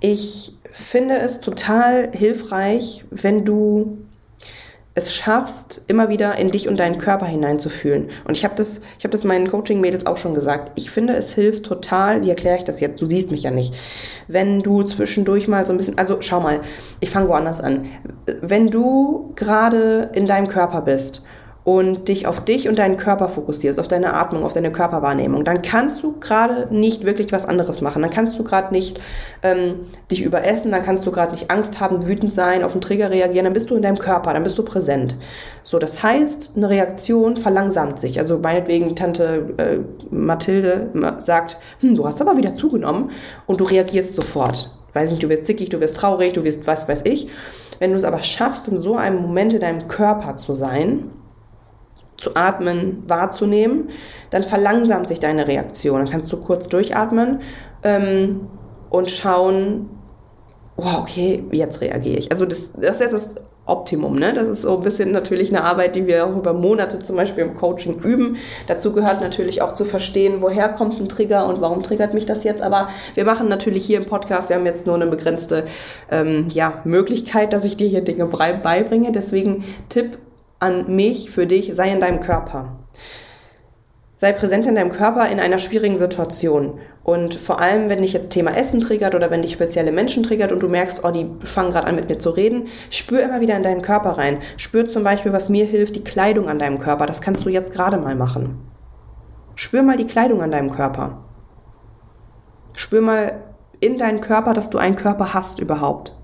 ich 0.00 0.56
finde 0.70 1.18
es 1.18 1.40
total 1.40 2.10
hilfreich, 2.12 3.04
wenn 3.10 3.44
du 3.44 3.98
es 4.98 5.14
schaffst, 5.14 5.82
immer 5.86 6.08
wieder 6.08 6.36
in 6.36 6.50
dich 6.50 6.68
und 6.68 6.76
deinen 6.78 6.98
Körper 6.98 7.26
hineinzufühlen. 7.26 8.10
Und 8.24 8.36
ich 8.36 8.44
habe 8.44 8.54
das, 8.56 8.80
ich 8.98 9.08
das 9.08 9.24
meinen 9.24 9.48
Coaching-Mädels 9.48 10.06
auch 10.06 10.16
schon 10.16 10.34
gesagt. 10.34 10.72
Ich 10.74 10.90
finde, 10.90 11.14
es 11.14 11.32
hilft 11.34 11.64
total, 11.64 12.22
wie 12.22 12.30
erkläre 12.30 12.58
ich 12.58 12.64
das 12.64 12.80
jetzt? 12.80 13.00
Du 13.00 13.06
siehst 13.06 13.30
mich 13.30 13.44
ja 13.44 13.50
nicht. 13.50 13.74
Wenn 14.26 14.62
du 14.62 14.82
zwischendurch 14.82 15.48
mal 15.48 15.64
so 15.64 15.72
ein 15.72 15.78
bisschen, 15.78 15.96
also 15.96 16.18
schau 16.20 16.40
mal, 16.40 16.60
ich 17.00 17.10
fange 17.10 17.28
woanders 17.28 17.60
an. 17.60 17.86
Wenn 18.40 18.68
du 18.70 19.32
gerade 19.36 20.10
in 20.12 20.26
deinem 20.26 20.48
Körper 20.48 20.82
bist 20.82 21.24
und 21.68 22.08
dich 22.08 22.26
auf 22.26 22.42
dich 22.42 22.66
und 22.66 22.78
deinen 22.78 22.96
Körper 22.96 23.28
fokussierst, 23.28 23.78
auf 23.78 23.88
deine 23.88 24.14
Atmung, 24.14 24.42
auf 24.42 24.54
deine 24.54 24.72
Körperwahrnehmung, 24.72 25.44
dann 25.44 25.60
kannst 25.60 26.02
du 26.02 26.14
gerade 26.18 26.74
nicht 26.74 27.04
wirklich 27.04 27.30
was 27.30 27.44
anderes 27.44 27.82
machen. 27.82 28.00
Dann 28.00 28.10
kannst 28.10 28.38
du 28.38 28.42
gerade 28.42 28.72
nicht 28.72 28.98
ähm, 29.42 29.74
dich 30.10 30.22
überessen, 30.22 30.70
dann 30.70 30.82
kannst 30.82 31.06
du 31.06 31.12
gerade 31.12 31.32
nicht 31.32 31.50
Angst 31.50 31.78
haben, 31.78 32.06
wütend 32.06 32.32
sein, 32.32 32.64
auf 32.64 32.72
einen 32.72 32.80
Trigger 32.80 33.10
reagieren, 33.10 33.44
dann 33.44 33.52
bist 33.52 33.68
du 33.68 33.76
in 33.76 33.82
deinem 33.82 33.98
Körper, 33.98 34.32
dann 34.32 34.44
bist 34.44 34.56
du 34.56 34.62
präsent. 34.62 35.16
So, 35.62 35.78
das 35.78 36.02
heißt, 36.02 36.54
eine 36.56 36.70
Reaktion 36.70 37.36
verlangsamt 37.36 38.00
sich. 38.00 38.18
Also 38.18 38.38
meinetwegen 38.38 38.96
Tante 38.96 39.54
äh, 39.58 39.76
Mathilde 40.10 40.88
sagt, 41.18 41.58
hm, 41.80 41.96
du 41.96 42.06
hast 42.06 42.22
aber 42.22 42.38
wieder 42.38 42.54
zugenommen 42.54 43.10
und 43.46 43.60
du 43.60 43.64
reagierst 43.64 44.16
sofort. 44.16 44.74
Weiß 44.94 45.10
nicht, 45.10 45.22
du 45.22 45.28
wirst 45.28 45.44
zickig, 45.44 45.68
du 45.68 45.80
wirst 45.80 45.98
traurig, 45.98 46.32
du 46.32 46.44
wirst 46.44 46.66
was 46.66 46.88
weiß 46.88 47.02
ich. 47.04 47.28
Wenn 47.78 47.90
du 47.90 47.96
es 47.98 48.04
aber 48.04 48.22
schaffst, 48.22 48.68
in 48.68 48.80
so 48.80 48.96
einem 48.96 49.20
Moment 49.20 49.52
in 49.52 49.60
deinem 49.60 49.86
Körper 49.86 50.36
zu 50.36 50.54
sein, 50.54 51.10
zu 52.18 52.34
atmen, 52.34 53.04
wahrzunehmen, 53.06 53.88
dann 54.30 54.42
verlangsamt 54.42 55.08
sich 55.08 55.20
deine 55.20 55.46
Reaktion. 55.46 56.00
Dann 56.00 56.10
kannst 56.10 56.30
du 56.32 56.36
kurz 56.36 56.68
durchatmen 56.68 57.40
ähm, 57.82 58.40
und 58.90 59.10
schauen, 59.10 59.88
wow, 60.76 60.98
okay, 61.00 61.44
jetzt 61.52 61.80
reagiere 61.80 62.18
ich. 62.18 62.30
Also 62.30 62.44
das, 62.44 62.72
das 62.72 63.00
ist 63.00 63.12
das 63.12 63.36
Optimum. 63.66 64.16
Ne? 64.16 64.32
Das 64.32 64.46
ist 64.46 64.62
so 64.62 64.76
ein 64.78 64.82
bisschen 64.82 65.12
natürlich 65.12 65.50
eine 65.50 65.62
Arbeit, 65.62 65.94
die 65.94 66.06
wir 66.06 66.26
auch 66.26 66.34
über 66.36 66.52
Monate 66.54 66.98
zum 66.98 67.16
Beispiel 67.16 67.44
im 67.44 67.54
Coaching 67.54 68.00
üben. 68.02 68.36
Dazu 68.66 68.92
gehört 68.92 69.20
natürlich 69.20 69.62
auch 69.62 69.74
zu 69.74 69.84
verstehen, 69.84 70.36
woher 70.40 70.70
kommt 70.70 70.98
ein 70.98 71.08
Trigger 71.08 71.46
und 71.46 71.60
warum 71.60 71.82
triggert 71.82 72.14
mich 72.14 72.26
das 72.26 72.44
jetzt. 72.44 72.62
Aber 72.62 72.88
wir 73.14 73.24
machen 73.24 73.48
natürlich 73.48 73.84
hier 73.84 73.98
im 73.98 74.06
Podcast, 74.06 74.48
wir 74.48 74.56
haben 74.56 74.66
jetzt 74.66 74.86
nur 74.86 74.96
eine 74.96 75.06
begrenzte 75.06 75.64
ähm, 76.10 76.46
ja, 76.50 76.80
Möglichkeit, 76.84 77.52
dass 77.52 77.64
ich 77.64 77.76
dir 77.76 77.88
hier 77.88 78.02
Dinge 78.02 78.26
beibringe. 78.26 79.12
Deswegen 79.12 79.64
Tipp 79.88 80.18
an 80.60 80.94
mich, 80.94 81.30
für 81.30 81.46
dich, 81.46 81.72
sei 81.74 81.92
in 81.92 82.00
deinem 82.00 82.20
Körper. 82.20 82.78
Sei 84.16 84.32
präsent 84.32 84.66
in 84.66 84.74
deinem 84.74 84.90
Körper 84.90 85.28
in 85.28 85.38
einer 85.38 85.58
schwierigen 85.58 85.96
Situation. 85.96 86.80
Und 87.04 87.36
vor 87.36 87.60
allem, 87.60 87.88
wenn 87.88 88.02
dich 88.02 88.12
jetzt 88.12 88.30
Thema 88.30 88.56
Essen 88.56 88.80
triggert 88.80 89.14
oder 89.14 89.30
wenn 89.30 89.42
dich 89.42 89.52
spezielle 89.52 89.92
Menschen 89.92 90.24
triggert 90.24 90.50
und 90.50 90.60
du 90.60 90.68
merkst, 90.68 91.04
oh, 91.04 91.10
die 91.12 91.30
fangen 91.46 91.70
gerade 91.70 91.86
an 91.86 91.94
mit 91.94 92.08
mir 92.08 92.18
zu 92.18 92.30
reden, 92.30 92.66
spür 92.90 93.22
immer 93.22 93.40
wieder 93.40 93.56
in 93.56 93.62
deinen 93.62 93.80
Körper 93.80 94.18
rein. 94.18 94.38
Spür 94.56 94.88
zum 94.88 95.04
Beispiel, 95.04 95.32
was 95.32 95.48
mir 95.48 95.64
hilft, 95.64 95.94
die 95.94 96.04
Kleidung 96.04 96.48
an 96.48 96.58
deinem 96.58 96.80
Körper. 96.80 97.06
Das 97.06 97.20
kannst 97.20 97.44
du 97.44 97.48
jetzt 97.48 97.72
gerade 97.72 97.96
mal 97.96 98.16
machen. 98.16 98.58
Spür 99.54 99.82
mal 99.82 99.96
die 99.96 100.06
Kleidung 100.06 100.42
an 100.42 100.50
deinem 100.50 100.72
Körper. 100.72 101.24
Spür 102.74 103.00
mal 103.00 103.40
in 103.80 103.98
deinen 103.98 104.20
Körper, 104.20 104.52
dass 104.52 104.70
du 104.70 104.78
einen 104.78 104.96
Körper 104.96 105.32
hast 105.32 105.60
überhaupt. 105.60 106.17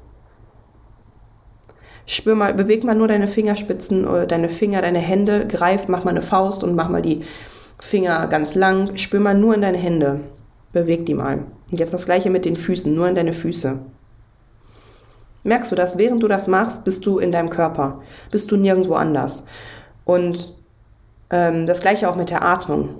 Spür 2.07 2.35
mal, 2.35 2.55
beweg 2.55 2.85
mal 2.85 2.95
nur 2.95 3.09
deine 3.09 3.29
Fingerspitzen 3.29 4.07
oder 4.07 4.27
deine 4.27 4.49
Finger, 4.49 4.83
deine 4.83 4.99
Hände, 4.99 5.47
greif, 5.47 5.89
mach 5.89 6.05
mal 6.05 6.11
eine 6.11 6.23
Faust 6.23 6.63
und 6.63 6.75
mach 6.75 6.89
mal 6.89 7.03
die 7.03 7.23
Finger 7.79 8.27
ganz 8.29 8.55
lang. 8.55 8.97
Spür 8.97 9.21
mal 9.21 9.35
nur 9.35 9.55
in 9.55 9.63
deine 9.63 9.79
Hände. 9.79 10.21
Beweg 10.73 11.07
die 11.07 11.15
mal. 11.15 11.45
Und 11.71 11.79
jetzt 11.79 11.95
das 11.95 12.05
gleiche 12.05 12.31
mit 12.31 12.45
den 12.45 12.57
Füßen, 12.57 12.95
nur 12.95 13.09
in 13.09 13.15
deine 13.15 13.33
Füße. 13.33 13.79
Merkst 15.45 15.71
du 15.71 15.77
das? 15.77 15.99
Während 15.99 16.23
du 16.23 16.29
das 16.29 16.47
machst, 16.47 16.85
bist 16.85 17.05
du 17.07 17.19
in 17.19 17.33
deinem 17.33 17.51
Körper. 17.51 18.01
Bist 18.31 18.51
du 18.51 18.57
nirgendwo 18.57 18.95
anders. 18.95 19.45
Und 20.05 20.55
ähm, 21.31 21.67
das 21.67 21.83
gleiche 21.83 22.09
auch 22.09 22.17
mit 22.17 22.31
der 22.31 22.45
Atmung 22.45 22.97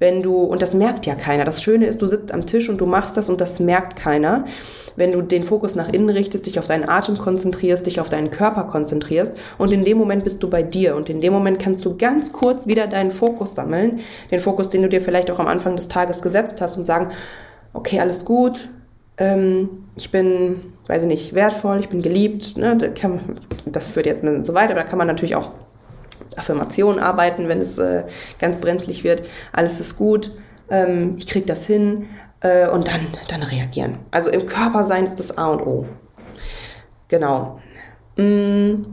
wenn 0.00 0.22
du, 0.22 0.38
und 0.38 0.62
das 0.62 0.74
merkt 0.74 1.06
ja 1.06 1.14
keiner. 1.14 1.44
Das 1.44 1.62
Schöne 1.62 1.86
ist, 1.86 2.02
du 2.02 2.06
sitzt 2.06 2.32
am 2.32 2.46
Tisch 2.46 2.70
und 2.70 2.78
du 2.78 2.86
machst 2.86 3.16
das 3.16 3.28
und 3.28 3.40
das 3.40 3.60
merkt 3.60 3.96
keiner. 3.96 4.46
Wenn 4.96 5.12
du 5.12 5.20
den 5.20 5.44
Fokus 5.44 5.76
nach 5.76 5.92
innen 5.92 6.08
richtest, 6.08 6.46
dich 6.46 6.58
auf 6.58 6.66
deinen 6.66 6.88
Atem 6.88 7.18
konzentrierst, 7.18 7.86
dich 7.86 8.00
auf 8.00 8.08
deinen 8.08 8.30
Körper 8.30 8.64
konzentrierst 8.64 9.36
und 9.58 9.72
in 9.72 9.84
dem 9.84 9.98
Moment 9.98 10.24
bist 10.24 10.42
du 10.42 10.48
bei 10.50 10.62
dir 10.62 10.96
und 10.96 11.10
in 11.10 11.20
dem 11.20 11.32
Moment 11.32 11.60
kannst 11.60 11.84
du 11.84 11.96
ganz 11.96 12.32
kurz 12.32 12.66
wieder 12.66 12.86
deinen 12.86 13.12
Fokus 13.12 13.54
sammeln, 13.54 14.00
den 14.30 14.40
Fokus, 14.40 14.70
den 14.70 14.82
du 14.82 14.88
dir 14.88 15.02
vielleicht 15.02 15.30
auch 15.30 15.38
am 15.38 15.46
Anfang 15.46 15.76
des 15.76 15.88
Tages 15.88 16.22
gesetzt 16.22 16.60
hast 16.62 16.78
und 16.78 16.86
sagen, 16.86 17.10
okay, 17.74 18.00
alles 18.00 18.24
gut, 18.24 18.70
ähm, 19.18 19.68
ich 19.96 20.10
bin, 20.10 20.72
weiß 20.86 21.02
ich 21.02 21.08
nicht, 21.08 21.34
wertvoll, 21.34 21.78
ich 21.78 21.90
bin 21.90 22.00
geliebt, 22.00 22.56
ne, 22.56 22.76
das, 23.66 23.90
führt 23.90 24.06
jetzt 24.06 24.22
so 24.22 24.54
weiter, 24.54 24.72
aber 24.72 24.82
da 24.82 24.84
kann 24.84 24.98
man 24.98 25.06
natürlich 25.06 25.36
auch 25.36 25.50
Affirmationen 26.36 27.02
arbeiten, 27.02 27.48
wenn 27.48 27.60
es 27.60 27.78
äh, 27.78 28.04
ganz 28.38 28.60
brenzlig 28.60 29.04
wird. 29.04 29.22
Alles 29.52 29.80
ist 29.80 29.96
gut, 29.96 30.32
ähm, 30.70 31.16
ich 31.18 31.26
kriege 31.26 31.46
das 31.46 31.66
hin 31.66 32.06
äh, 32.40 32.68
und 32.68 32.88
dann, 32.88 33.00
dann 33.28 33.42
reagieren. 33.42 33.98
Also 34.10 34.30
im 34.30 34.46
Körper 34.46 34.84
sein 34.84 35.04
ist 35.04 35.16
das 35.16 35.36
A 35.36 35.48
und 35.48 35.60
O. 35.62 35.86
Genau. 37.08 37.60
Mm, 38.16 38.84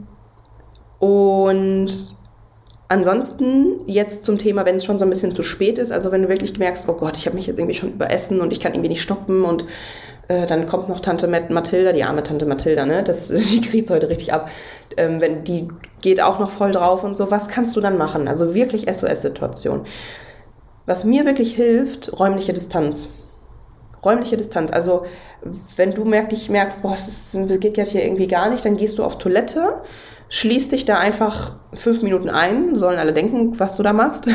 und 0.98 1.88
ansonsten 2.88 3.80
jetzt 3.86 4.24
zum 4.24 4.38
Thema, 4.38 4.64
wenn 4.64 4.76
es 4.76 4.84
schon 4.84 4.98
so 4.98 5.04
ein 5.04 5.10
bisschen 5.10 5.34
zu 5.34 5.42
spät 5.42 5.78
ist, 5.78 5.92
also 5.92 6.10
wenn 6.10 6.22
du 6.22 6.28
wirklich 6.28 6.58
merkst, 6.58 6.88
oh 6.88 6.94
Gott, 6.94 7.16
ich 7.16 7.26
habe 7.26 7.36
mich 7.36 7.46
jetzt 7.46 7.58
irgendwie 7.58 7.74
schon 7.74 7.92
überessen 7.92 8.40
und 8.40 8.52
ich 8.52 8.60
kann 8.60 8.72
irgendwie 8.72 8.88
nicht 8.88 9.02
stoppen 9.02 9.44
und 9.44 9.64
äh, 10.28 10.46
dann 10.46 10.66
kommt 10.66 10.88
noch 10.88 11.00
Tante 11.00 11.26
Mathilda, 11.26 11.92
die 11.92 12.04
arme 12.04 12.22
Tante 12.22 12.44
Mathilda, 12.44 12.84
ne? 12.84 13.02
Das, 13.02 13.28
die 13.28 13.60
kriegt 13.62 13.90
heute 13.90 14.10
richtig 14.10 14.32
ab. 14.32 14.50
Ähm, 14.96 15.20
wenn 15.20 15.44
die 15.44 15.68
geht 16.02 16.22
auch 16.22 16.38
noch 16.38 16.50
voll 16.50 16.70
drauf 16.70 17.02
und 17.02 17.16
so. 17.16 17.30
Was 17.30 17.48
kannst 17.48 17.74
du 17.76 17.80
dann 17.80 17.96
machen? 17.98 18.28
Also 18.28 18.54
wirklich 18.54 18.86
SOS-Situation. 18.92 19.86
Was 20.86 21.04
mir 21.04 21.24
wirklich 21.24 21.54
hilft, 21.54 22.18
räumliche 22.18 22.52
Distanz. 22.52 23.08
Räumliche 24.04 24.36
Distanz. 24.36 24.70
Also 24.70 25.06
wenn 25.76 25.92
du 25.92 26.04
merklich 26.04 26.50
merkst, 26.50 26.82
boah, 26.82 26.94
es 26.94 27.36
geht 27.60 27.76
jetzt 27.76 27.92
hier 27.92 28.04
irgendwie 28.04 28.28
gar 28.28 28.50
nicht, 28.50 28.64
dann 28.64 28.76
gehst 28.76 28.98
du 28.98 29.04
auf 29.04 29.18
Toilette, 29.18 29.82
schließt 30.28 30.72
dich 30.72 30.84
da 30.84 30.98
einfach 30.98 31.56
fünf 31.72 32.02
Minuten 32.02 32.28
ein, 32.28 32.76
sollen 32.76 32.98
alle 32.98 33.12
denken, 33.12 33.58
was 33.58 33.76
du 33.76 33.82
da 33.82 33.92
machst. 33.92 34.28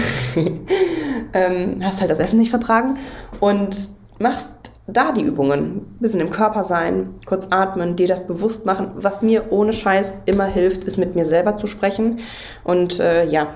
ähm, 1.34 1.78
hast 1.84 2.02
halt 2.02 2.12
das 2.12 2.20
Essen 2.20 2.40
nicht 2.40 2.50
vertragen 2.50 2.98
und 3.40 3.78
machst 4.20 4.50
da 4.88 5.12
die 5.12 5.22
Übungen. 5.22 5.98
bisschen 6.00 6.20
im 6.20 6.30
Körper 6.30 6.64
sein, 6.64 7.16
kurz 7.26 7.48
atmen, 7.52 7.96
dir 7.96 8.08
das 8.08 8.28
bewusst 8.28 8.66
machen. 8.66 8.92
Was 8.96 9.22
mir 9.22 9.52
ohne 9.52 9.74
Scheiß 9.74 10.16
immer 10.26 10.46
hilft, 10.46 10.84
ist 10.84 10.98
mit 10.98 11.16
mir 11.16 11.26
selber 11.26 11.58
zu 11.58 11.68
sprechen. 11.68 12.20
Und 12.64 13.00
äh, 13.00 13.26
ja, 13.26 13.56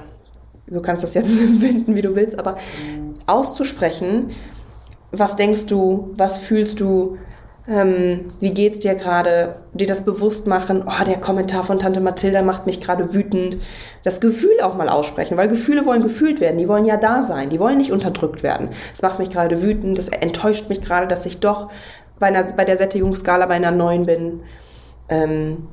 du 0.67 0.81
kannst 0.81 1.03
das 1.03 1.13
jetzt 1.13 1.31
finden, 1.59 1.95
wie 1.95 2.01
du 2.01 2.15
willst, 2.15 2.39
aber 2.39 2.57
auszusprechen, 3.25 4.31
was 5.11 5.35
denkst 5.35 5.65
du, 5.67 6.13
was 6.15 6.37
fühlst 6.37 6.79
du, 6.79 7.17
ähm, 7.67 8.25
wie 8.39 8.53
geht's 8.53 8.79
dir 8.79 8.95
gerade, 8.95 9.57
dir 9.73 9.87
das 9.87 10.05
bewusst 10.05 10.47
machen, 10.47 10.83
oh, 10.87 11.03
der 11.05 11.17
Kommentar 11.17 11.63
von 11.63 11.79
Tante 11.79 11.99
Mathilda 11.99 12.41
macht 12.41 12.65
mich 12.65 12.79
gerade 12.79 13.13
wütend. 13.13 13.57
Das 14.03 14.21
Gefühl 14.21 14.61
auch 14.61 14.75
mal 14.75 14.87
aussprechen, 14.87 15.35
weil 15.35 15.49
Gefühle 15.49 15.85
wollen 15.85 16.01
gefühlt 16.01 16.39
werden, 16.39 16.57
die 16.57 16.69
wollen 16.69 16.85
ja 16.85 16.95
da 16.95 17.23
sein, 17.23 17.49
die 17.49 17.59
wollen 17.59 17.77
nicht 17.77 17.91
unterdrückt 17.91 18.41
werden. 18.41 18.69
Es 18.93 19.01
macht 19.01 19.19
mich 19.19 19.31
gerade 19.31 19.61
wütend, 19.61 19.97
das 19.97 20.07
enttäuscht 20.07 20.69
mich 20.69 20.81
gerade, 20.81 21.07
dass 21.07 21.25
ich 21.25 21.39
doch 21.39 21.69
bei, 22.19 22.27
einer, 22.27 22.43
bei 22.53 22.63
der 22.63 22.77
Sättigungsskala 22.77 23.45
bei 23.47 23.55
einer 23.55 23.71
9 23.71 24.05
bin. 24.05 24.41
Ähm, 25.09 25.67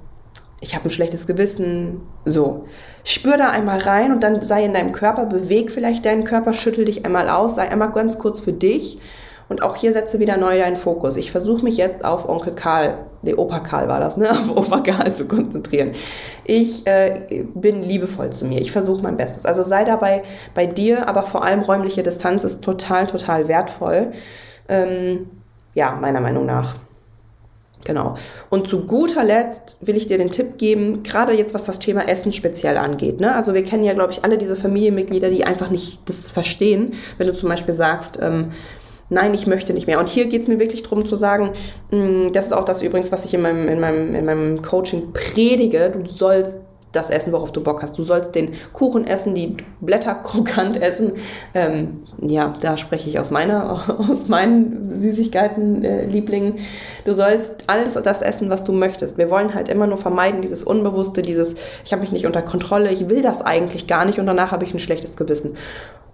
ich 0.60 0.74
habe 0.74 0.86
ein 0.86 0.90
schlechtes 0.90 1.26
Gewissen. 1.26 2.00
So, 2.24 2.66
spür 3.04 3.36
da 3.36 3.50
einmal 3.50 3.78
rein 3.80 4.12
und 4.12 4.22
dann 4.22 4.44
sei 4.44 4.64
in 4.64 4.72
deinem 4.72 4.92
Körper, 4.92 5.26
beweg 5.26 5.70
vielleicht 5.70 6.06
deinen 6.06 6.24
Körper, 6.24 6.54
schüttel 6.54 6.86
dich 6.86 7.04
einmal 7.04 7.28
aus, 7.28 7.54
sei 7.54 7.70
einmal 7.70 7.92
ganz 7.92 8.18
kurz 8.18 8.40
für 8.40 8.52
dich. 8.52 8.98
Und 9.48 9.62
auch 9.62 9.76
hier 9.76 9.92
setze 9.92 10.20
wieder 10.20 10.36
neu 10.36 10.58
deinen 10.58 10.76
Fokus. 10.76 11.16
Ich 11.16 11.30
versuche 11.30 11.64
mich 11.64 11.76
jetzt 11.76 12.04
auf 12.04 12.28
Onkel 12.28 12.54
Karl, 12.54 12.98
nee, 13.22 13.34
Opa 13.34 13.60
Karl 13.60 13.88
war 13.88 14.00
das, 14.00 14.16
ne, 14.16 14.30
auf 14.50 14.56
Opa 14.56 14.80
Karl 14.80 15.14
zu 15.14 15.26
konzentrieren. 15.26 15.92
Ich 16.44 16.86
äh, 16.86 17.44
bin 17.54 17.82
liebevoll 17.82 18.30
zu 18.30 18.46
mir. 18.46 18.60
Ich 18.60 18.72
versuche 18.72 19.02
mein 19.02 19.16
Bestes. 19.16 19.44
Also 19.44 19.62
sei 19.62 19.84
dabei 19.84 20.22
bei 20.54 20.66
dir, 20.66 21.08
aber 21.08 21.22
vor 21.22 21.44
allem 21.44 21.60
räumliche 21.60 22.02
Distanz 22.02 22.44
ist 22.44 22.62
total, 22.62 23.06
total 23.06 23.48
wertvoll. 23.48 24.12
Ähm, 24.68 25.26
ja, 25.74 25.98
meiner 26.00 26.20
Meinung 26.20 26.46
nach. 26.46 26.76
Genau. 27.84 28.16
Und 28.48 28.66
zu 28.68 28.86
guter 28.86 29.24
Letzt 29.24 29.76
will 29.82 29.96
ich 29.96 30.06
dir 30.06 30.16
den 30.16 30.30
Tipp 30.30 30.56
geben, 30.56 31.02
gerade 31.02 31.34
jetzt 31.34 31.52
was 31.52 31.64
das 31.64 31.78
Thema 31.78 32.08
Essen 32.08 32.32
speziell 32.32 32.78
angeht. 32.78 33.20
Ne? 33.20 33.34
Also 33.34 33.52
wir 33.52 33.62
kennen 33.62 33.84
ja, 33.84 33.92
glaube 33.92 34.12
ich, 34.12 34.24
alle 34.24 34.38
diese 34.38 34.56
Familienmitglieder, 34.56 35.30
die 35.30 35.44
einfach 35.44 35.70
nicht 35.70 36.08
das 36.08 36.30
verstehen. 36.30 36.94
Wenn 37.18 37.26
du 37.26 37.34
zum 37.34 37.50
Beispiel 37.50 37.74
sagst, 37.74 38.18
ähm, 38.22 38.52
nein, 39.08 39.34
ich 39.34 39.46
möchte 39.46 39.72
nicht 39.72 39.86
mehr. 39.86 39.98
Und 39.98 40.08
hier 40.08 40.26
geht 40.26 40.42
es 40.42 40.48
mir 40.48 40.58
wirklich 40.58 40.82
darum 40.82 41.06
zu 41.06 41.16
sagen, 41.16 41.52
mh, 41.90 41.98
mm, 41.98 42.32
das 42.32 42.46
ist 42.46 42.52
auch 42.52 42.64
das 42.64 42.82
übrigens, 42.82 43.12
was 43.12 43.24
ich 43.24 43.34
in 43.34 43.42
meinem, 43.42 43.68
in 43.68 43.80
meinem, 43.80 44.14
in 44.14 44.24
meinem 44.24 44.62
Coaching 44.62 45.12
predige, 45.12 45.90
du 45.90 46.06
sollst 46.06 46.60
das 46.94 47.10
essen, 47.10 47.32
worauf 47.32 47.52
du 47.52 47.62
Bock 47.62 47.82
hast. 47.82 47.98
Du 47.98 48.04
sollst 48.04 48.34
den 48.34 48.52
Kuchen 48.72 49.06
essen, 49.06 49.34
die 49.34 49.56
Blätter 49.80 50.14
krokant 50.14 50.80
essen. 50.80 51.12
Ähm, 51.54 52.02
ja, 52.20 52.54
da 52.60 52.76
spreche 52.76 53.08
ich 53.08 53.18
aus 53.18 53.30
meiner, 53.30 53.98
aus 53.98 54.28
meinen 54.28 55.00
Süßigkeiten-Lieblingen. 55.00 56.56
Äh, 56.56 56.60
du 57.04 57.14
sollst 57.14 57.64
alles 57.68 57.94
das 57.94 58.22
essen, 58.22 58.50
was 58.50 58.64
du 58.64 58.72
möchtest. 58.72 59.18
Wir 59.18 59.30
wollen 59.30 59.54
halt 59.54 59.68
immer 59.68 59.86
nur 59.86 59.98
vermeiden, 59.98 60.42
dieses 60.42 60.64
Unbewusste, 60.64 61.22
dieses, 61.22 61.56
ich 61.84 61.92
habe 61.92 62.02
mich 62.02 62.12
nicht 62.12 62.26
unter 62.26 62.42
Kontrolle, 62.42 62.90
ich 62.90 63.08
will 63.08 63.22
das 63.22 63.42
eigentlich 63.42 63.86
gar 63.86 64.04
nicht 64.04 64.18
und 64.18 64.26
danach 64.26 64.52
habe 64.52 64.64
ich 64.64 64.72
ein 64.72 64.78
schlechtes 64.78 65.16
Gewissen. 65.16 65.56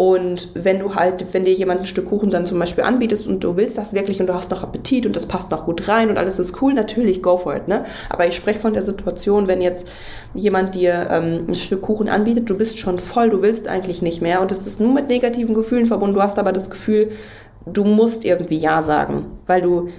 Und 0.01 0.49
wenn 0.55 0.79
du 0.79 0.95
halt, 0.95 1.27
wenn 1.33 1.45
dir 1.45 1.53
jemand 1.53 1.81
ein 1.81 1.87
Stück 1.87 2.09
Kuchen 2.09 2.31
dann 2.31 2.47
zum 2.47 2.59
Beispiel 2.59 2.85
anbietest 2.85 3.27
und 3.27 3.45
du 3.45 3.59
willst 3.59 3.77
das 3.77 3.93
wirklich 3.93 4.19
und 4.19 4.29
du 4.29 4.35
hast 4.35 4.51
noch 4.51 4.63
Appetit 4.63 5.05
und 5.05 5.15
das 5.15 5.27
passt 5.27 5.51
noch 5.51 5.67
gut 5.67 5.89
rein 5.89 6.09
und 6.09 6.17
alles 6.17 6.39
ist 6.39 6.63
cool, 6.63 6.73
natürlich 6.73 7.23
go 7.23 7.37
for 7.37 7.55
it, 7.55 7.69
ne? 7.69 7.85
Aber 8.09 8.27
ich 8.27 8.35
spreche 8.35 8.61
von 8.61 8.73
der 8.73 8.83
Situation, 8.83 9.47
wenn 9.47 9.61
jetzt 9.61 9.93
jemand 10.35 10.75
dir 10.75 11.07
ähm, 11.11 11.45
ein 11.49 11.55
Stück 11.55 11.83
Kuchen 11.83 12.09
anbietet, 12.09 12.49
du 12.49 12.57
bist 12.57 12.79
schon 12.79 12.99
voll, 12.99 13.29
du 13.29 13.43
willst 13.43 13.69
eigentlich 13.69 14.01
nicht 14.01 14.23
mehr 14.23 14.41
und 14.41 14.51
es 14.51 14.67
ist 14.67 14.81
nur 14.81 14.95
mit 14.95 15.09
negativen 15.09 15.55
Gefühlen 15.55 15.85
verbunden, 15.85 16.15
du 16.15 16.23
hast 16.23 16.39
aber 16.39 16.53
das 16.53 16.71
Gefühl, 16.71 17.11
du 17.67 17.85
musst 17.85 18.25
irgendwie 18.25 18.57
Ja 18.57 18.81
sagen, 18.81 19.27
weil 19.45 19.61
du 19.61 19.91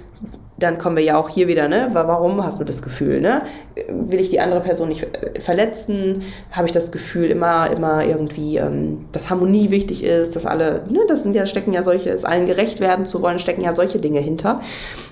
dann 0.62 0.78
kommen 0.78 0.96
wir 0.96 1.02
ja 1.02 1.16
auch 1.16 1.28
hier 1.28 1.48
wieder, 1.48 1.68
ne? 1.68 1.90
Warum 1.92 2.44
hast 2.44 2.60
du 2.60 2.64
das 2.64 2.82
Gefühl, 2.82 3.20
ne? 3.20 3.42
Will 3.88 4.20
ich 4.20 4.30
die 4.30 4.40
andere 4.40 4.60
Person 4.60 4.88
nicht 4.88 5.06
verletzen? 5.38 6.22
Habe 6.50 6.66
ich 6.66 6.72
das 6.72 6.92
Gefühl 6.92 7.26
immer, 7.26 7.70
immer 7.70 8.04
irgendwie, 8.04 8.56
ähm, 8.56 9.06
dass 9.12 9.30
Harmonie 9.30 9.70
wichtig 9.70 10.04
ist, 10.04 10.36
dass 10.36 10.46
alle, 10.46 10.84
ne, 10.88 11.00
das 11.08 11.22
sind 11.22 11.34
ja, 11.34 11.46
stecken 11.46 11.72
ja 11.72 11.82
solche, 11.82 12.10
es 12.10 12.24
allen 12.24 12.46
gerecht 12.46 12.80
werden 12.80 13.06
zu 13.06 13.22
wollen, 13.22 13.38
stecken 13.38 13.62
ja 13.62 13.74
solche 13.74 13.98
Dinge 13.98 14.20
hinter. 14.20 14.60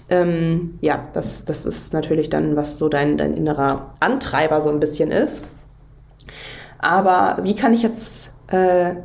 Ähm, 0.08 0.74
ja, 0.80 1.08
das, 1.12 1.44
das 1.44 1.66
ist 1.66 1.92
natürlich 1.92 2.30
dann, 2.30 2.56
was 2.56 2.78
so 2.78 2.88
dein, 2.88 3.16
dein 3.16 3.34
innerer 3.34 3.92
Antreiber 4.00 4.60
so 4.60 4.70
ein 4.70 4.80
bisschen 4.80 5.10
ist. 5.10 5.44
Aber 6.78 7.38
wie 7.42 7.54
kann 7.54 7.74
ich 7.74 7.82
jetzt 7.82 8.32
äh, 8.48 8.96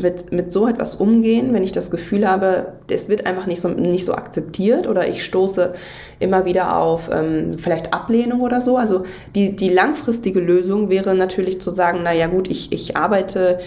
mit, 0.00 0.32
mit 0.32 0.52
so 0.52 0.66
etwas 0.66 0.94
umgehen, 0.96 1.52
wenn 1.52 1.64
ich 1.64 1.72
das 1.72 1.90
Gefühl 1.90 2.28
habe, 2.28 2.74
es 2.88 3.08
wird 3.08 3.26
einfach 3.26 3.46
nicht 3.46 3.60
so, 3.60 3.68
nicht 3.68 4.04
so 4.04 4.14
akzeptiert 4.14 4.86
oder 4.86 5.08
ich 5.08 5.24
stoße 5.24 5.74
immer 6.18 6.44
wieder 6.44 6.78
auf 6.78 7.10
ähm, 7.12 7.58
vielleicht 7.58 7.92
Ablehnung 7.92 8.40
oder 8.40 8.60
so. 8.60 8.76
Also 8.76 9.04
die, 9.34 9.56
die 9.56 9.68
langfristige 9.68 10.40
Lösung 10.40 10.88
wäre 10.88 11.14
natürlich 11.14 11.60
zu 11.60 11.70
sagen, 11.70 12.00
na 12.02 12.12
ja 12.12 12.26
gut, 12.26 12.48
ich, 12.48 12.72
ich 12.72 12.96
arbeite 12.96 13.60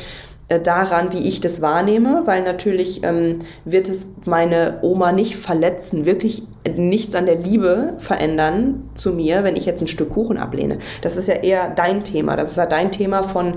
äh, 0.49 0.59
daran, 0.59 1.13
wie 1.13 1.27
ich 1.27 1.41
das 1.41 1.61
wahrnehme, 1.61 2.23
weil 2.25 2.43
natürlich 2.43 3.03
ähm, 3.03 3.39
wird 3.65 3.87
es 3.87 4.07
meine 4.25 4.79
Oma 4.81 5.11
nicht 5.11 5.35
verletzen, 5.35 6.05
wirklich 6.05 6.43
nichts 6.75 7.15
an 7.15 7.25
der 7.25 7.35
Liebe 7.35 7.93
verändern 7.99 8.89
zu 8.95 9.11
mir, 9.11 9.43
wenn 9.43 9.55
ich 9.55 9.65
jetzt 9.65 9.81
ein 9.81 9.87
Stück 9.87 10.09
Kuchen 10.09 10.37
ablehne. 10.37 10.79
Das 11.01 11.15
ist 11.15 11.27
ja 11.27 11.35
eher 11.35 11.69
dein 11.69 12.03
Thema. 12.03 12.35
Das 12.35 12.51
ist 12.51 12.57
ja 12.57 12.65
dein 12.65 12.91
Thema 12.91 13.23
von 13.23 13.55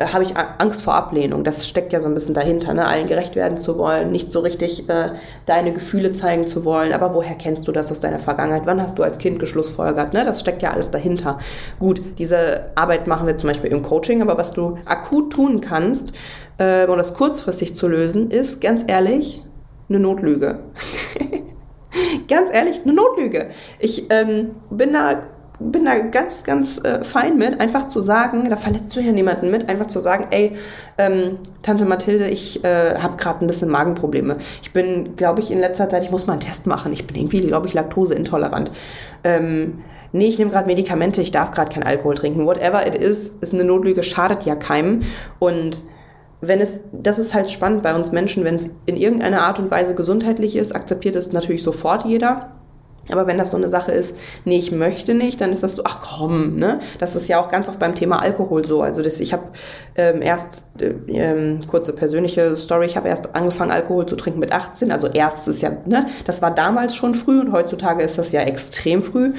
äh, 0.00 0.06
habe 0.06 0.24
ich 0.24 0.36
Angst 0.36 0.82
vor 0.82 0.94
Ablehnung. 0.94 1.44
Das 1.44 1.68
steckt 1.68 1.92
ja 1.92 2.00
so 2.00 2.08
ein 2.08 2.14
bisschen 2.14 2.34
dahinter, 2.34 2.74
ne? 2.74 2.86
allen 2.86 3.06
gerecht 3.06 3.36
werden 3.36 3.58
zu 3.58 3.78
wollen, 3.78 4.10
nicht 4.10 4.30
so 4.30 4.40
richtig 4.40 4.88
äh, 4.88 5.10
deine 5.46 5.72
Gefühle 5.72 6.12
zeigen 6.12 6.46
zu 6.46 6.64
wollen. 6.64 6.92
Aber 6.92 7.14
woher 7.14 7.34
kennst 7.34 7.68
du 7.68 7.72
das 7.72 7.92
aus 7.92 8.00
deiner 8.00 8.18
Vergangenheit? 8.18 8.62
Wann 8.64 8.82
hast 8.82 8.98
du 8.98 9.02
als 9.02 9.18
Kind 9.18 9.38
geschlussfolgert? 9.38 10.14
Ne? 10.14 10.24
Das 10.24 10.40
steckt 10.40 10.62
ja 10.62 10.72
alles 10.72 10.90
dahinter. 10.90 11.38
Gut, 11.78 12.02
diese 12.18 12.70
Arbeit 12.74 13.06
machen 13.06 13.26
wir 13.26 13.36
zum 13.36 13.48
Beispiel 13.48 13.70
im 13.70 13.82
Coaching, 13.82 14.22
aber 14.22 14.38
was 14.38 14.52
du 14.52 14.78
akut 14.86 15.32
tun 15.32 15.60
kannst, 15.60 16.12
äh, 16.58 16.86
um 16.86 16.96
das 16.96 17.14
kurzfristig 17.14 17.74
zu 17.74 17.86
lösen, 17.86 18.30
ist 18.30 18.60
ganz 18.60 18.84
ehrlich 18.86 19.44
eine 19.88 20.00
Notlüge. 20.00 20.60
ganz 22.28 22.48
ehrlich, 22.52 22.80
eine 22.84 22.94
Notlüge. 22.94 23.50
Ich 23.78 24.10
ähm, 24.10 24.52
bin 24.70 24.92
da 24.92 25.24
bin 25.60 25.84
da 25.84 25.98
ganz, 25.98 26.42
ganz 26.42 26.82
äh, 26.82 27.04
fein 27.04 27.36
mit, 27.36 27.60
einfach 27.60 27.88
zu 27.88 28.00
sagen, 28.00 28.48
da 28.48 28.56
verletzt 28.56 28.96
du 28.96 29.00
ja 29.00 29.12
niemanden 29.12 29.50
mit, 29.50 29.68
einfach 29.68 29.86
zu 29.86 30.00
sagen, 30.00 30.26
ey, 30.30 30.56
ähm, 30.96 31.36
Tante 31.62 31.84
Mathilde, 31.84 32.28
ich 32.28 32.64
äh, 32.64 32.96
habe 32.96 33.18
gerade 33.18 33.44
ein 33.44 33.46
bisschen 33.46 33.68
Magenprobleme. 33.68 34.38
Ich 34.62 34.72
bin, 34.72 35.16
glaube 35.16 35.40
ich, 35.40 35.50
in 35.50 35.58
letzter 35.58 35.88
Zeit, 35.90 36.02
ich 36.02 36.10
muss 36.10 36.26
mal 36.26 36.34
einen 36.34 36.40
Test 36.40 36.66
machen. 36.66 36.92
Ich 36.94 37.06
bin 37.06 37.16
irgendwie, 37.16 37.42
glaube 37.42 37.68
ich, 37.68 37.74
laktoseintolerant. 37.74 38.70
Ähm, 39.22 39.84
nee, 40.12 40.28
ich 40.28 40.38
nehme 40.38 40.50
gerade 40.50 40.66
Medikamente, 40.66 41.20
ich 41.20 41.30
darf 41.30 41.50
gerade 41.50 41.70
kein 41.70 41.82
Alkohol 41.82 42.14
trinken. 42.14 42.46
Whatever 42.46 42.86
it 42.86 42.94
is, 42.94 43.30
ist 43.42 43.52
eine 43.52 43.64
Notlüge, 43.64 44.02
schadet 44.02 44.44
ja 44.44 44.56
keinem. 44.56 45.02
Und 45.38 45.82
wenn 46.40 46.60
es, 46.62 46.80
das 46.90 47.18
ist 47.18 47.34
halt 47.34 47.50
spannend 47.50 47.82
bei 47.82 47.94
uns 47.94 48.12
Menschen, 48.12 48.44
wenn 48.44 48.56
es 48.56 48.70
in 48.86 48.96
irgendeiner 48.96 49.42
Art 49.42 49.58
und 49.58 49.70
Weise 49.70 49.94
gesundheitlich 49.94 50.56
ist, 50.56 50.74
akzeptiert 50.74 51.16
es 51.16 51.32
natürlich 51.32 51.62
sofort 51.62 52.06
jeder. 52.06 52.59
Aber 53.12 53.26
wenn 53.26 53.38
das 53.38 53.50
so 53.50 53.56
eine 53.56 53.68
Sache 53.68 53.92
ist, 53.92 54.16
nee, 54.44 54.58
ich 54.58 54.72
möchte 54.72 55.14
nicht, 55.14 55.40
dann 55.40 55.50
ist 55.50 55.62
das 55.62 55.76
so, 55.76 55.82
ach 55.84 56.00
komm, 56.02 56.56
ne? 56.56 56.80
Das 56.98 57.16
ist 57.16 57.28
ja 57.28 57.40
auch 57.40 57.50
ganz 57.50 57.68
oft 57.68 57.78
beim 57.78 57.94
Thema 57.94 58.20
Alkohol 58.20 58.64
so. 58.64 58.82
Also 58.82 59.02
das, 59.02 59.20
ich 59.20 59.32
habe 59.32 59.44
ähm, 59.96 60.22
erst, 60.22 60.66
äh, 60.80 60.94
ähm, 61.08 61.58
kurze 61.66 61.92
persönliche 61.92 62.56
Story, 62.56 62.86
ich 62.86 62.96
habe 62.96 63.08
erst 63.08 63.34
angefangen, 63.34 63.70
Alkohol 63.70 64.06
zu 64.06 64.16
trinken 64.16 64.40
mit 64.40 64.52
18. 64.52 64.90
Also 64.92 65.08
erst 65.08 65.48
ist 65.48 65.62
ja, 65.62 65.72
ne? 65.86 66.06
Das 66.26 66.42
war 66.42 66.52
damals 66.52 66.96
schon 66.96 67.14
früh 67.14 67.40
und 67.40 67.52
heutzutage 67.52 68.02
ist 68.02 68.18
das 68.18 68.32
ja 68.32 68.42
extrem 68.42 69.02
früh. 69.02 69.32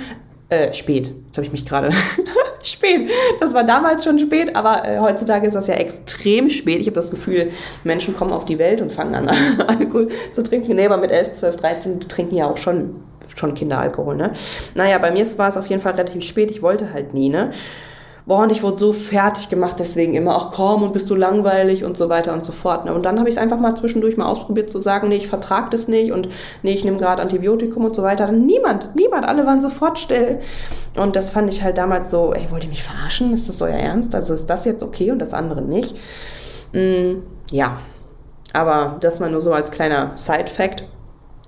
Äh, 0.49 0.73
spät. 0.73 1.13
Jetzt 1.27 1.37
habe 1.37 1.45
ich 1.45 1.53
mich 1.53 1.65
gerade. 1.65 1.91
spät. 2.63 3.09
Das 3.39 3.53
war 3.53 3.63
damals 3.63 4.03
schon 4.03 4.19
spät, 4.19 4.55
aber 4.55 4.87
äh, 4.87 4.99
heutzutage 4.99 5.47
ist 5.47 5.53
das 5.53 5.67
ja 5.67 5.75
extrem 5.75 6.49
spät. 6.49 6.79
Ich 6.79 6.87
habe 6.87 6.95
das 6.95 7.11
Gefühl, 7.11 7.51
Menschen 7.83 8.15
kommen 8.15 8.33
auf 8.33 8.45
die 8.45 8.59
Welt 8.59 8.81
und 8.81 8.93
fangen 8.93 9.15
an, 9.15 9.29
Alkohol 9.67 10.09
zu 10.33 10.43
trinken. 10.43 10.75
Nee, 10.75 10.85
aber 10.85 10.97
mit 10.97 11.11
11, 11.11 11.33
12, 11.33 11.55
13 11.55 11.99
trinken 12.01 12.35
ja 12.35 12.49
auch 12.49 12.57
schon 12.57 12.95
schon 13.35 13.53
Kinderalkohol, 13.53 14.15
ne? 14.15 14.31
Naja, 14.75 14.97
bei 14.97 15.11
mir 15.11 15.25
war 15.37 15.49
es 15.49 15.57
auf 15.57 15.67
jeden 15.67 15.81
Fall 15.81 15.93
relativ 15.93 16.23
spät. 16.23 16.51
Ich 16.51 16.61
wollte 16.61 16.93
halt 16.93 17.13
nie, 17.13 17.29
ne? 17.29 17.51
Boah, 18.25 18.43
und 18.43 18.51
ich 18.51 18.61
wurde 18.61 18.77
so 18.77 18.93
fertig 18.93 19.49
gemacht, 19.49 19.77
deswegen 19.79 20.13
immer, 20.13 20.35
ach 20.35 20.51
komm, 20.53 20.83
und 20.83 20.93
bist 20.93 21.09
du 21.09 21.15
langweilig 21.15 21.83
und 21.83 21.97
so 21.97 22.07
weiter 22.07 22.33
und 22.33 22.45
so 22.45 22.51
fort. 22.51 22.85
Ne? 22.85 22.93
Und 22.93 23.03
dann 23.03 23.17
habe 23.17 23.27
ich 23.27 23.35
es 23.35 23.41
einfach 23.41 23.59
mal 23.59 23.75
zwischendurch 23.75 24.15
mal 24.15 24.27
ausprobiert 24.27 24.69
zu 24.69 24.79
sagen, 24.79 25.09
nee, 25.09 25.15
ich 25.15 25.27
vertrag 25.27 25.71
das 25.71 25.87
nicht 25.87 26.11
und 26.11 26.29
nee, 26.61 26.71
ich 26.71 26.85
nehme 26.85 26.97
gerade 26.97 27.21
Antibiotikum 27.21 27.83
und 27.83 27.95
so 27.95 28.03
weiter. 28.03 28.27
Dann 28.27 28.45
niemand, 28.45 28.95
niemand, 28.95 29.27
alle 29.27 29.47
waren 29.47 29.59
sofort 29.59 29.97
still. 29.97 30.39
Und 30.95 31.15
das 31.15 31.31
fand 31.31 31.49
ich 31.49 31.63
halt 31.63 31.79
damals 31.79 32.11
so, 32.11 32.31
ey, 32.33 32.45
wollt 32.51 32.63
ihr 32.63 32.69
mich 32.69 32.83
verarschen? 32.83 33.33
Ist 33.33 33.49
das 33.49 33.61
euer 33.61 33.75
Ernst? 33.75 34.13
Also 34.13 34.35
ist 34.35 34.45
das 34.45 34.65
jetzt 34.65 34.83
okay 34.83 35.09
und 35.11 35.19
das 35.19 35.33
andere 35.33 35.63
nicht? 35.63 35.97
Mm, 36.73 37.23
ja, 37.49 37.77
aber 38.53 38.97
das 38.99 39.19
mal 39.19 39.31
nur 39.31 39.41
so 39.41 39.51
als 39.51 39.71
kleiner 39.71 40.11
Side-Fact. 40.15 40.85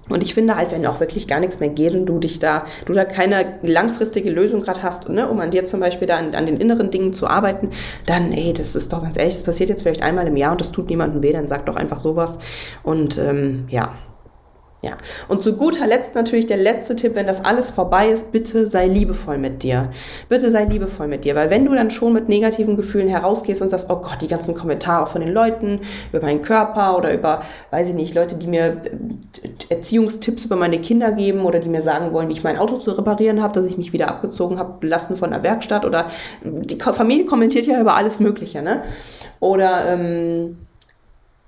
Und 0.10 0.22
ich 0.22 0.34
finde 0.34 0.56
halt, 0.58 0.72
wenn 0.72 0.86
auch 0.86 1.00
wirklich 1.00 1.28
gar 1.28 1.40
nichts 1.40 1.60
mehr 1.60 1.70
geht 1.70 1.94
und 1.96 2.06
du 2.06 2.20
dich 2.20 2.40
da, 2.40 2.66
du 2.86 2.94
da 2.94 3.06
keine 3.06 3.60
langfristige 3.62 4.30
Lösung 4.30 4.62
gerade 4.62 4.84
hast, 4.84 5.08
ne, 5.08 5.30
um 5.30 5.40
an 5.40 5.52
dir 5.52 5.66
zum 5.66 5.80
Beispiel 5.80 6.08
da 6.08 6.18
an, 6.18 6.36
an, 6.36 6.46
den 6.46 6.58
inneren 6.58 6.92
Dingen 6.92 7.14
zu 7.14 7.28
arbeiten, 7.28 7.70
dann, 8.06 8.34
ey, 8.34 8.54
das 8.54 8.76
ist 8.76 8.92
doch 8.92 9.02
ganz 9.02 9.18
ehrlich, 9.18 9.36
das 9.36 9.44
passiert 9.44 9.70
jetzt 9.70 9.84
vielleicht 9.84 10.04
einmal 10.04 10.28
im 10.28 10.36
Jahr 10.36 10.52
und 10.52 10.62
das 10.62 10.72
tut 10.72 10.90
niemandem 10.90 11.24
weh, 11.24 11.32
dann 11.32 11.48
sag 11.48 11.66
doch 11.68 11.78
einfach 11.78 12.00
sowas. 12.00 12.38
Und 12.84 13.18
ähm, 13.18 13.66
ja, 13.70 13.94
ja, 14.84 14.98
und 15.30 15.42
zu 15.42 15.56
guter 15.56 15.88
Letzt 15.88 16.14
natürlich 16.14 16.46
der 16.46 16.58
letzte 16.58 16.98
Tipp, 16.98 17.16
wenn 17.16 17.26
das 17.26 17.46
alles 17.46 17.72
vorbei 17.72 18.10
ist, 18.10 18.34
bitte 18.34 18.68
sei 18.68 18.88
liebevoll 18.88 19.38
mit 19.38 19.64
dir. 19.64 19.94
Bitte 20.28 20.52
sei 20.52 20.66
liebevoll 20.66 21.08
mit 21.08 21.24
dir, 21.24 21.36
weil 21.36 21.50
wenn 21.50 21.64
du 21.64 21.74
dann 21.74 21.90
schon 21.90 22.12
mit 22.12 22.28
negativen 22.28 22.76
Gefühlen 22.76 23.08
herausgehst 23.08 23.62
und 23.62 23.70
sagst, 23.70 23.90
oh 23.90 23.96
Gott, 23.96 24.18
die 24.20 24.28
ganzen 24.28 24.56
Kommentare 24.56 25.08
von 25.08 25.22
den 25.22 25.32
Leuten 25.32 25.80
über 26.12 26.22
meinen 26.22 26.42
Körper 26.42 26.98
oder 26.98 27.14
über, 27.14 27.44
weiß 27.72 27.88
ich 27.88 27.96
nicht, 27.96 28.14
Leute, 28.14 28.36
die 28.36 28.48
mir 28.48 28.82
äh, 28.84 29.74
Erziehungstipps 29.74 30.44
über 30.44 30.58
meine 30.58 30.82
Kinder 30.82 31.14
geben 31.14 31.46
oder 31.46 31.60
die 31.60 31.70
mir 31.70 31.82
sagen 31.82 32.12
wollen, 32.12 32.28
wie 32.28 32.34
ich 32.34 32.44
mein 32.44 32.58
Auto 32.58 32.76
zu 32.76 32.92
reparieren 32.92 33.42
habe, 33.42 33.54
dass 33.54 33.66
ich 33.66 33.78
mich 33.78 33.94
wieder 33.94 34.10
abgezogen 34.10 34.60
habe 34.60 34.86
lassen 34.86 35.16
von 35.16 35.32
der 35.32 35.44
Werkstatt 35.44 35.86
oder 35.86 36.08
die 36.44 36.76
Familie 36.76 37.26
kommentiert 37.26 37.68
ja 37.68 37.80
über 37.80 37.96
alles 37.96 38.20
Mögliche, 38.20 38.62
ne? 38.62 38.84
Oder 39.40 39.94
ähm, 39.94 40.58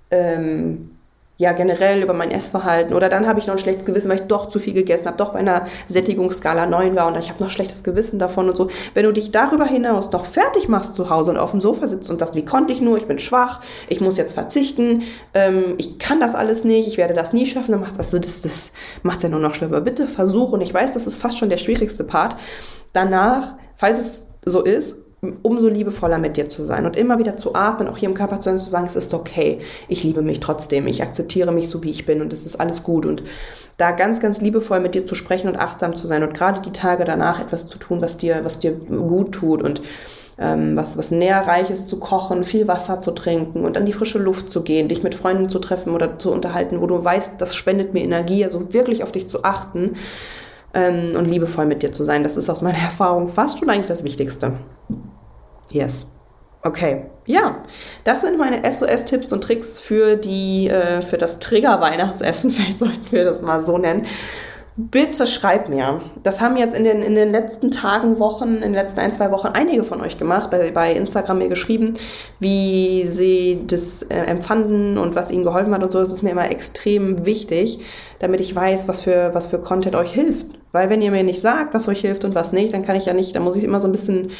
ähm, 0.09 0.94
ja 1.37 1.51
generell 1.51 2.01
über 2.01 2.13
mein 2.13 2.31
Essverhalten 2.31 2.93
oder 2.93 3.09
dann 3.09 3.27
habe 3.27 3.39
ich 3.39 3.47
noch 3.47 3.55
ein 3.55 3.59
schlechtes 3.59 3.85
Gewissen, 3.85 4.09
weil 4.09 4.21
ich 4.21 4.27
doch 4.27 4.47
zu 4.47 4.59
viel 4.59 4.73
gegessen 4.73 5.07
habe, 5.07 5.17
doch 5.17 5.33
bei 5.33 5.39
einer 5.39 5.65
Sättigungsskala 5.89 6.65
9 6.65 6.95
war 6.95 7.07
und 7.07 7.17
ich 7.17 7.29
habe 7.29 7.43
noch 7.43 7.49
schlechtes 7.49 7.83
Gewissen 7.83 8.19
davon 8.19 8.47
und 8.47 8.55
so. 8.55 8.69
Wenn 8.93 9.03
du 9.03 9.11
dich 9.11 9.31
darüber 9.31 9.65
hinaus 9.65 10.11
noch 10.11 10.25
fertig 10.25 10.69
machst 10.69 10.95
zu 10.95 11.09
Hause 11.09 11.31
und 11.31 11.37
auf 11.37 11.51
dem 11.51 11.59
Sofa 11.59 11.87
sitzt 11.87 12.09
und 12.09 12.19
sagst, 12.19 12.35
wie 12.35 12.45
konnte 12.45 12.71
ich 12.71 12.79
nur, 12.79 12.97
ich 12.97 13.07
bin 13.07 13.19
schwach, 13.19 13.61
ich 13.89 13.99
muss 13.99 14.15
jetzt 14.15 14.33
verzichten, 14.33 15.03
ähm, 15.33 15.75
ich 15.77 15.99
kann 15.99 16.21
das 16.21 16.35
alles 16.35 16.63
nicht, 16.63 16.87
ich 16.87 16.97
werde 16.97 17.13
das 17.13 17.33
nie 17.33 17.45
schaffen, 17.45 17.73
dann 17.73 17.81
macht 17.81 17.99
das, 17.99 18.11
das, 18.11 18.41
das 18.41 18.71
macht 19.03 19.23
ja 19.23 19.29
nur 19.29 19.41
noch 19.41 19.53
schlimmer. 19.53 19.81
Bitte 19.81 20.07
versuch 20.07 20.53
und 20.53 20.61
ich 20.61 20.73
weiß, 20.73 20.93
das 20.93 21.05
ist 21.05 21.17
fast 21.17 21.37
schon 21.37 21.49
der 21.49 21.57
schwierigste 21.57 22.05
Part. 22.05 22.37
Danach, 22.93 23.55
falls 23.75 23.99
es 23.99 24.29
so 24.45 24.63
ist, 24.63 25.04
umso 25.43 25.67
liebevoller 25.67 26.17
mit 26.17 26.37
dir 26.37 26.49
zu 26.49 26.63
sein 26.63 26.85
und 26.85 26.95
immer 26.95 27.17
wieder 27.19 27.37
zu 27.37 27.55
atmen, 27.55 27.87
auch 27.87 27.97
hier 27.97 28.09
im 28.09 28.15
Körper 28.15 28.37
zu 28.37 28.43
sein, 28.43 28.59
zu 28.59 28.69
sagen, 28.69 28.85
es 28.85 28.95
ist 28.95 29.13
okay, 29.13 29.59
ich 29.87 30.03
liebe 30.03 30.21
mich 30.21 30.39
trotzdem, 30.39 30.87
ich 30.87 31.01
akzeptiere 31.01 31.51
mich 31.51 31.69
so, 31.69 31.83
wie 31.83 31.91
ich 31.91 32.05
bin 32.05 32.21
und 32.21 32.33
es 32.33 32.45
ist 32.45 32.57
alles 32.57 32.83
gut. 32.83 33.05
Und 33.05 33.23
da 33.77 33.91
ganz, 33.91 34.19
ganz 34.19 34.41
liebevoll 34.41 34.79
mit 34.79 34.95
dir 34.95 35.05
zu 35.05 35.15
sprechen 35.15 35.49
und 35.49 35.57
achtsam 35.57 35.95
zu 35.95 36.07
sein 36.07 36.23
und 36.23 36.33
gerade 36.33 36.61
die 36.61 36.71
Tage 36.71 37.05
danach 37.05 37.39
etwas 37.39 37.67
zu 37.67 37.77
tun, 37.77 38.01
was 38.01 38.17
dir, 38.17 38.41
was 38.43 38.59
dir 38.59 38.73
gut 38.73 39.33
tut 39.33 39.61
und 39.61 39.81
ähm, 40.37 40.75
was, 40.75 40.97
was 40.97 41.11
nährreiches 41.11 41.85
zu 41.85 41.97
kochen, 41.97 42.43
viel 42.43 42.67
Wasser 42.67 42.99
zu 42.99 43.11
trinken 43.11 43.63
und 43.63 43.77
an 43.77 43.85
die 43.85 43.93
frische 43.93 44.19
Luft 44.19 44.49
zu 44.49 44.61
gehen, 44.61 44.89
dich 44.89 45.01
mit 45.01 45.15
Freunden 45.15 45.49
zu 45.49 45.59
treffen 45.59 45.93
oder 45.93 46.19
zu 46.19 46.31
unterhalten, 46.31 46.81
wo 46.81 46.87
du 46.87 47.03
weißt, 47.03 47.35
das 47.39 47.55
spendet 47.55 47.93
mir 47.93 48.03
Energie, 48.03 48.43
also 48.43 48.73
wirklich 48.73 49.03
auf 49.03 49.11
dich 49.11 49.29
zu 49.29 49.43
achten 49.43 49.95
ähm, 50.75 51.13
und 51.17 51.25
liebevoll 51.25 51.65
mit 51.65 51.81
dir 51.81 51.91
zu 51.91 52.03
sein. 52.03 52.23
Das 52.23 52.37
ist 52.37 52.49
aus 52.49 52.61
meiner 52.61 52.77
Erfahrung 52.83 53.27
fast 53.27 53.59
schon 53.59 53.69
eigentlich 53.69 53.87
das 53.87 54.03
Wichtigste. 54.03 54.53
Yes. 55.71 56.05
Okay, 56.63 57.05
ja, 57.27 57.57
das 58.05 58.21
sind 58.21 58.39
meine 58.39 58.61
SOS-Tipps 58.69 59.31
und 59.31 59.43
Tricks 59.43 59.79
für 59.79 60.15
die 60.15 60.67
äh, 60.67 61.03
für 61.03 61.17
das 61.17 61.39
Trigger-Weihnachtsessen. 61.39 62.49
Vielleicht 62.51 62.79
sollten 62.79 63.11
wir 63.11 63.23
das 63.23 63.41
mal 63.41 63.61
so 63.61 63.77
nennen. 63.77 64.07
Bitte 64.77 65.25
schreibt 65.25 65.69
mir. 65.69 66.01
Das 66.23 66.41
haben 66.41 66.57
jetzt 66.57 66.75
in 66.75 66.83
den, 66.83 67.01
in 67.01 67.15
den 67.15 67.31
letzten 67.31 67.71
Tagen, 67.71 68.19
Wochen, 68.19 68.55
in 68.55 68.61
den 68.61 68.73
letzten 68.73 68.99
ein, 68.99 69.13
zwei 69.13 69.31
Wochen 69.31 69.47
einige 69.47 69.85
von 69.85 70.01
euch 70.01 70.17
gemacht, 70.17 70.51
bei, 70.51 70.71
bei 70.71 70.91
Instagram 70.91 71.37
mir 71.37 71.47
geschrieben, 71.47 71.93
wie 72.39 73.07
sie 73.07 73.61
das 73.67 74.01
äh, 74.03 74.15
empfanden 74.15 74.97
und 74.97 75.15
was 75.15 75.31
ihnen 75.31 75.45
geholfen 75.45 75.73
hat 75.73 75.81
und 75.81 75.93
so. 75.93 75.99
Das 75.99 76.11
ist 76.11 76.23
mir 76.23 76.31
immer 76.31 76.51
extrem 76.51 77.25
wichtig, 77.25 77.79
damit 78.19 78.41
ich 78.41 78.53
weiß, 78.53 78.89
was 78.89 78.99
für, 78.99 79.33
was 79.33 79.45
für 79.45 79.59
Content 79.59 79.95
euch 79.95 80.11
hilft. 80.11 80.47
Weil 80.75 80.89
wenn 80.89 81.01
ihr 81.01 81.09
mir 81.09 81.23
nicht 81.23 81.39
sagt, 81.39 81.73
was 81.73 81.87
euch 81.87 82.01
hilft 82.01 82.25
und 82.25 82.35
was 82.35 82.51
nicht, 82.51 82.73
dann 82.73 82.81
kann 82.81 82.97
ich 82.97 83.05
ja 83.05 83.13
nicht, 83.13 83.33
dann 83.33 83.43
muss 83.43 83.55
ich 83.55 83.63
immer 83.63 83.79
so 83.79 83.87
ein 83.87 83.93
bisschen 83.93 84.31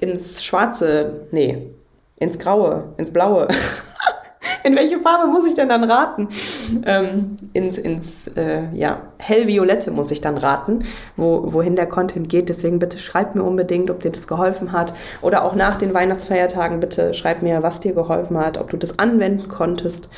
ins 0.00 0.44
Schwarze, 0.44 1.26
nee, 1.32 1.70
ins 2.16 2.38
Graue, 2.38 2.84
ins 2.98 3.12
Blaue. 3.12 3.48
In 4.64 4.76
welche 4.76 5.00
Farbe 5.00 5.26
muss 5.26 5.44
ich 5.44 5.54
denn 5.54 5.68
dann 5.68 5.82
raten? 5.82 6.28
Ähm, 6.86 7.36
ins 7.52 7.78
ins 7.78 8.28
äh, 8.28 8.62
ja, 8.72 9.02
hellviolette 9.18 9.90
muss 9.90 10.12
ich 10.12 10.20
dann 10.20 10.36
raten, 10.36 10.84
wo, 11.16 11.52
wohin 11.52 11.74
der 11.74 11.86
Content 11.86 12.28
geht. 12.28 12.48
Deswegen 12.48 12.78
bitte 12.78 12.98
schreib 12.98 13.34
mir 13.34 13.42
unbedingt, 13.42 13.90
ob 13.90 14.00
dir 14.00 14.12
das 14.12 14.28
geholfen 14.28 14.70
hat. 14.70 14.94
Oder 15.20 15.42
auch 15.44 15.56
nach 15.56 15.78
den 15.78 15.94
Weihnachtsfeiertagen 15.94 16.78
bitte 16.78 17.12
schreib 17.12 17.42
mir, 17.42 17.64
was 17.64 17.80
dir 17.80 17.92
geholfen 17.92 18.38
hat, 18.38 18.56
ob 18.58 18.70
du 18.70 18.76
das 18.76 19.00
anwenden 19.00 19.48
konntest. 19.48 20.08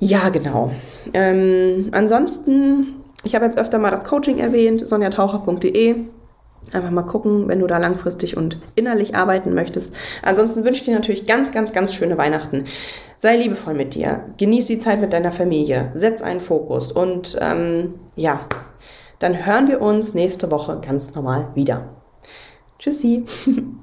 Ja, 0.00 0.30
genau. 0.30 0.72
Ähm, 1.14 1.90
ansonsten, 1.92 3.01
ich 3.24 3.34
habe 3.34 3.44
jetzt 3.44 3.58
öfter 3.58 3.78
mal 3.78 3.90
das 3.90 4.04
Coaching 4.04 4.38
erwähnt, 4.38 4.86
sonjataucher.de 4.86 5.96
Einfach 6.70 6.90
mal 6.90 7.02
gucken, 7.02 7.48
wenn 7.48 7.58
du 7.58 7.66
da 7.66 7.78
langfristig 7.78 8.36
und 8.36 8.56
innerlich 8.76 9.16
arbeiten 9.16 9.52
möchtest. 9.52 9.94
Ansonsten 10.22 10.64
wünsche 10.64 10.80
ich 10.80 10.84
dir 10.84 10.94
natürlich 10.94 11.26
ganz, 11.26 11.50
ganz, 11.50 11.72
ganz 11.72 11.92
schöne 11.92 12.16
Weihnachten. 12.16 12.64
Sei 13.18 13.36
liebevoll 13.36 13.74
mit 13.74 13.94
dir. 13.94 14.26
Genieß 14.38 14.66
die 14.66 14.78
Zeit 14.78 15.00
mit 15.00 15.12
deiner 15.12 15.32
Familie. 15.32 15.90
Setz 15.94 16.22
einen 16.22 16.40
Fokus. 16.40 16.92
Und 16.92 17.36
ähm, 17.40 17.94
ja, 18.14 18.40
dann 19.18 19.44
hören 19.44 19.68
wir 19.68 19.80
uns 19.82 20.14
nächste 20.14 20.50
Woche 20.50 20.80
ganz 20.80 21.14
normal 21.14 21.48
wieder. 21.54 21.88
Tschüssi. 22.78 23.24